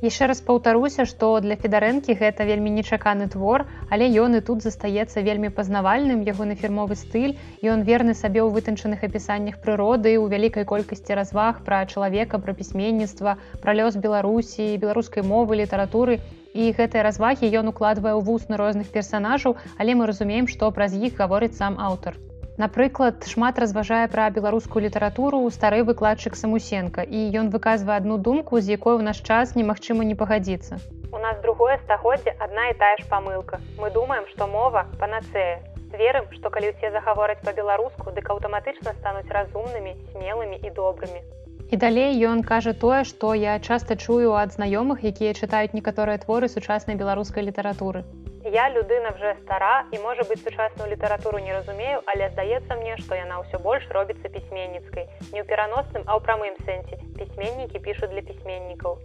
Яшчэ 0.05 0.27
раз 0.29 0.41
паўтаруся, 0.45 1.03
што 1.09 1.27
для 1.41 1.55
федарэнкі 1.57 2.15
гэта 2.19 2.45
вельмі 2.45 2.69
нечаканы 2.73 3.25
твор, 3.33 3.63
але 3.89 4.05
ён 4.23 4.37
і 4.37 4.41
тут 4.49 4.61
застаецца 4.61 5.23
вельмі 5.25 5.49
пазнавальным 5.49 6.21
ягоны 6.21 6.53
фірмовы 6.59 6.97
стыль 6.99 7.33
ён 7.65 7.81
верны 7.87 8.13
сабе 8.19 8.45
ў 8.45 8.53
вытанчаных 8.53 9.01
апісаннях 9.09 9.57
прыроды 9.65 10.13
у 10.21 10.29
вялікай 10.29 10.69
колькасці 10.69 11.17
разваг 11.17 11.65
пра 11.65 11.81
чалавека, 11.89 12.37
пра 12.37 12.53
пісьменніцтва, 12.53 13.37
пра 13.65 13.77
лёс 13.81 13.97
Беларусі, 13.97 14.69
беларускай 14.77 15.25
мовы, 15.25 15.57
літаратуры. 15.65 16.21
І 16.53 16.69
гэтыя 16.77 17.01
развагі 17.01 17.49
ён 17.57 17.73
укладвае 17.73 18.13
ў 18.13 18.21
вусны 18.21 18.61
розных 18.61 18.93
персанажаў, 18.93 19.57
але 19.81 19.97
мы 19.97 20.05
разумеем, 20.05 20.45
што 20.45 20.69
праз 20.69 20.93
іх 20.93 21.17
гаворыць 21.17 21.57
сам 21.57 21.81
аўтар. 21.81 22.21
Напрыклад, 22.57 23.21
шмат 23.29 23.59
разважае 23.61 24.07
пра 24.09 24.23
беларускую 24.33 24.81
літаратуру 24.81 25.41
стары 25.53 25.83
выкладчык 25.85 26.33
самусенко 26.39 27.05
і 27.05 27.19
ён 27.41 27.51
выказвае 27.53 27.97
адну 28.01 28.17
думку, 28.17 28.57
з 28.59 28.73
якой 28.73 28.97
у 28.97 29.05
наш 29.07 29.21
час 29.21 29.53
немагчыма 29.53 30.07
не 30.11 30.15
пагадзіцца. 30.17 30.79
У 31.13 31.21
нас 31.21 31.37
другое 31.45 31.77
стагоддзе 31.85 32.33
адна 32.41 32.65
і 32.73 32.77
тая 32.81 32.97
ж 32.97 33.05
памылка. 33.13 33.61
Мы 33.77 33.93
думаем, 33.93 34.25
што 34.33 34.49
мова 34.49 34.87
панацея. 34.97 35.61
Верым, 36.01 36.25
што 36.33 36.49
калі 36.49 36.73
ўсе 36.73 36.89
загавораць 36.91 37.45
па-беларуску, 37.45 38.09
дык 38.17 38.25
аўтаматычна 38.33 38.97
стануць 38.97 39.29
разумнымі, 39.29 39.93
смелымі 40.11 40.57
і 40.57 40.73
добрымі. 40.73 41.21
І 41.69 41.77
далей 41.77 42.17
ён 42.25 42.41
кажа 42.41 42.73
тое, 42.73 43.03
што 43.05 43.35
я 43.37 43.59
часта 43.59 43.95
чую 43.95 44.33
ад 44.33 44.57
знаёмых, 44.57 45.05
якія 45.05 45.37
чытаюць 45.37 45.77
некаторыя 45.77 46.17
творы 46.17 46.49
сучаснай 46.49 46.97
беларускай 46.97 47.45
літаратуры. 47.45 48.03
Я 48.47 48.69
людына 48.69 49.11
вже 49.11 49.35
стара 49.43 49.83
і 49.91 49.99
можа 49.99 50.23
быць 50.23 50.39
сучасную 50.39 50.87
літаратуру 50.91 51.39
не 51.39 51.51
разумею, 51.51 51.99
але 52.05 52.29
здаецца 52.31 52.79
мне, 52.79 52.95
што 52.95 53.15
яна 53.15 53.43
ўсё 53.43 53.59
больш 53.59 53.83
робіцца 53.91 54.31
пісьменніцкай. 54.31 55.03
Не 55.35 55.43
ў 55.43 55.45
пераносным, 55.51 56.07
а 56.07 56.15
ў 56.15 56.23
прамым 56.23 56.55
сэнсе. 56.63 56.95
пісьменнікі 57.19 57.79
пішуць 57.79 58.09
для 58.09 58.21
пісьменнікаў. 58.21 58.97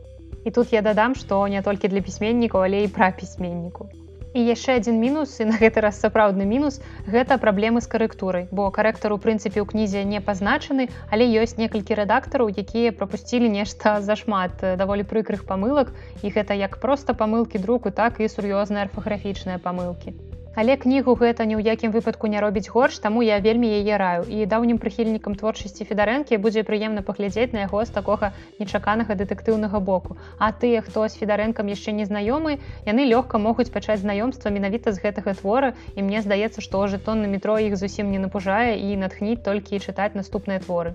І 0.44 0.50
тут 0.50 0.72
я 0.72 0.82
дадам, 0.82 1.14
што 1.14 1.46
не 1.48 1.62
толькі 1.62 1.88
для 1.88 2.00
пісьменнікаў, 2.00 2.62
але 2.62 2.86
і 2.86 2.88
пра 2.88 3.10
пісьменніку. 3.10 3.90
І 4.32 4.40
яшчэ 4.40 4.80
адзін 4.80 4.96
мінус 4.96 5.36
і 5.44 5.46
на 5.50 5.60
гэты 5.60 5.84
раз 5.84 6.00
сапраўдны 6.00 6.48
мінус 6.48 6.80
гэта 7.04 7.36
праблемы 7.36 7.84
з 7.84 7.90
карэктурай, 7.92 8.48
бо 8.48 8.70
карэктар 8.72 9.12
у 9.12 9.20
прынцыпе 9.20 9.60
ў 9.60 9.68
кнізе 9.68 10.08
не 10.08 10.24
пазначаны, 10.24 10.88
але 11.12 11.28
ёсць 11.44 11.60
некалькі 11.60 12.00
рэдактараў, 12.00 12.48
якія 12.48 12.96
прапусцілі 12.96 13.52
нешта 13.52 14.00
зашмат 14.00 14.56
даволі 14.80 15.04
прыкрых 15.04 15.44
памылак 15.44 15.92
і 16.24 16.32
гэта 16.32 16.56
як 16.56 16.80
проста 16.80 17.12
памылкі 17.12 17.60
друку, 17.60 17.92
так 17.92 18.24
і 18.24 18.32
сур'ёзныя 18.32 18.88
арфаграфічныя 18.88 19.60
памылкі. 19.60 20.16
Але 20.54 20.76
кнігу 20.76 21.14
гэта 21.16 21.48
ні 21.48 21.56
ў 21.56 21.64
якім 21.64 21.92
выпадку 21.96 22.28
не 22.28 22.36
робіць 22.36 22.68
горш, 22.68 22.98
таму 23.00 23.24
я 23.24 23.40
вельмі 23.40 23.72
яе 23.72 23.96
раю 23.96 24.28
і 24.28 24.44
даўнім 24.44 24.76
прыхільнікам 24.82 25.32
творчасці 25.40 25.88
федарэнкі 25.88 26.36
будзе 26.36 26.60
прыемна 26.68 27.00
паглядзець 27.00 27.56
на 27.56 27.64
яго 27.64 27.80
з 27.88 27.94
такога 27.96 28.32
нечаканага 28.60 29.16
дэтэктыўнага 29.16 29.80
боку. 29.80 30.20
А 30.36 30.52
тыя, 30.52 30.84
хто 30.84 31.08
з 31.08 31.16
федарэнкам 31.16 31.72
яшчэ 31.72 31.96
не 31.96 32.04
знаёмы, 32.04 32.60
яны 32.84 33.08
лёгка 33.08 33.40
могуць 33.40 33.72
пачаць 33.72 34.04
знаёмства 34.04 34.52
менавіта 34.52 34.92
з 34.92 35.00
гэтага 35.00 35.32
твора 35.40 35.72
і 35.96 36.04
мне 36.04 36.20
здаецца, 36.20 36.60
што 36.60 36.84
жэтон 36.84 37.24
на 37.24 37.32
метро 37.32 37.56
іх 37.56 37.80
зусім 37.80 38.12
не 38.12 38.20
напужае 38.20 38.76
і 38.76 38.92
натхніць 39.00 39.40
толькі 39.40 39.80
чытаць 39.80 40.12
наступныя 40.12 40.60
творы. 40.60 40.92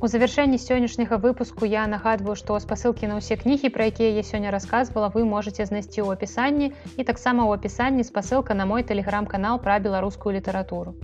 У 0.00 0.06
завяршэнні 0.06 0.58
сённяшняга 0.62 1.16
выпуску 1.22 1.66
я 1.66 1.84
нагадваю, 1.90 2.36
што 2.38 2.58
спасылкі 2.62 3.10
на 3.10 3.18
ўсе 3.18 3.34
кнігі, 3.40 3.70
пра 3.74 3.90
якія 3.90 4.14
я 4.14 4.22
сёння 4.22 4.54
расказвала, 4.54 5.10
вы 5.10 5.26
можете 5.26 5.66
знайсці 5.66 6.06
ў 6.06 6.14
апісанні 6.14 6.70
і 6.70 7.02
таксама 7.10 7.42
ў 7.50 7.58
апісанні 7.58 8.06
спасылка 8.06 8.54
на 8.54 8.62
мой 8.72 8.86
тэлеграм-канал 8.86 9.58
пра 9.58 9.82
беларускую 9.82 10.38
літаратуру. 10.38 10.94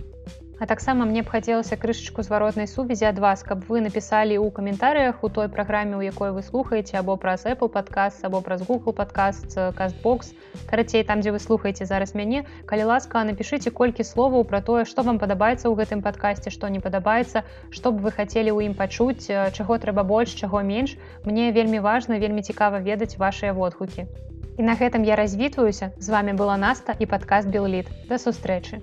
А 0.57 0.65
таксама 0.65 1.05
мне 1.05 1.21
б 1.21 1.27
хацелася 1.27 1.75
крышачку 1.75 2.23
зваротнай 2.23 2.67
сувязі 2.67 3.05
ад 3.11 3.19
вас, 3.19 3.43
каб 3.43 3.67
вы 3.67 3.83
напісалі 3.83 4.39
ў 4.39 4.47
каментарыях 4.55 5.19
у 5.19 5.29
той 5.29 5.49
праграме, 5.51 5.99
у 5.99 6.01
якой 6.01 6.31
вы 6.31 6.43
слухаеце 6.47 6.95
або 6.95 7.17
праз 7.19 7.43
Apple 7.43 7.67
подкаст 7.67 8.23
або 8.23 8.39
праз 8.39 8.63
Google 8.63 8.95
подкаст 8.95 9.51
кастбокс 9.75 10.31
карацей 10.71 11.03
там 11.03 11.19
дзе 11.19 11.35
вы 11.35 11.43
слухаеце 11.43 11.83
зараз 11.85 12.15
мяне 12.15 12.45
калі 12.71 12.87
ласка 12.87 13.27
напішыце 13.27 13.75
колькі 13.75 14.07
словаў 14.07 14.47
пра 14.47 14.63
тое 14.63 14.87
што 14.87 15.03
вам 15.03 15.19
падабаецца 15.19 15.67
ў 15.67 15.75
гэтым 15.75 15.99
падкасці 15.99 16.55
што 16.55 16.71
не 16.71 16.79
падабаецца 16.79 17.43
што 17.69 17.91
б 17.91 18.07
вы 18.07 18.15
хацелі 18.15 18.55
ў 18.55 18.71
ім 18.71 18.79
пачуць 18.79 19.27
чаго 19.27 19.75
трэба 19.75 20.07
больш 20.07 20.39
чаго 20.39 20.63
менш. 20.63 20.95
Мне 21.27 21.51
вельмі 21.51 21.83
важна 21.83 22.15
вельмі 22.15 22.47
цікава 22.47 22.79
ведаць 22.79 23.19
вашыя 23.19 23.51
водгукі. 23.51 24.07
І 24.55 24.63
на 24.63 24.79
гэтым 24.79 25.03
я 25.03 25.19
развітваюся. 25.19 25.91
З 25.99 26.07
вами 26.15 26.31
была 26.31 26.55
наста 26.55 26.95
і 26.95 27.05
падкаст 27.05 27.51
белліт. 27.51 27.91
Да 28.07 28.15
сустрэчы 28.15 28.79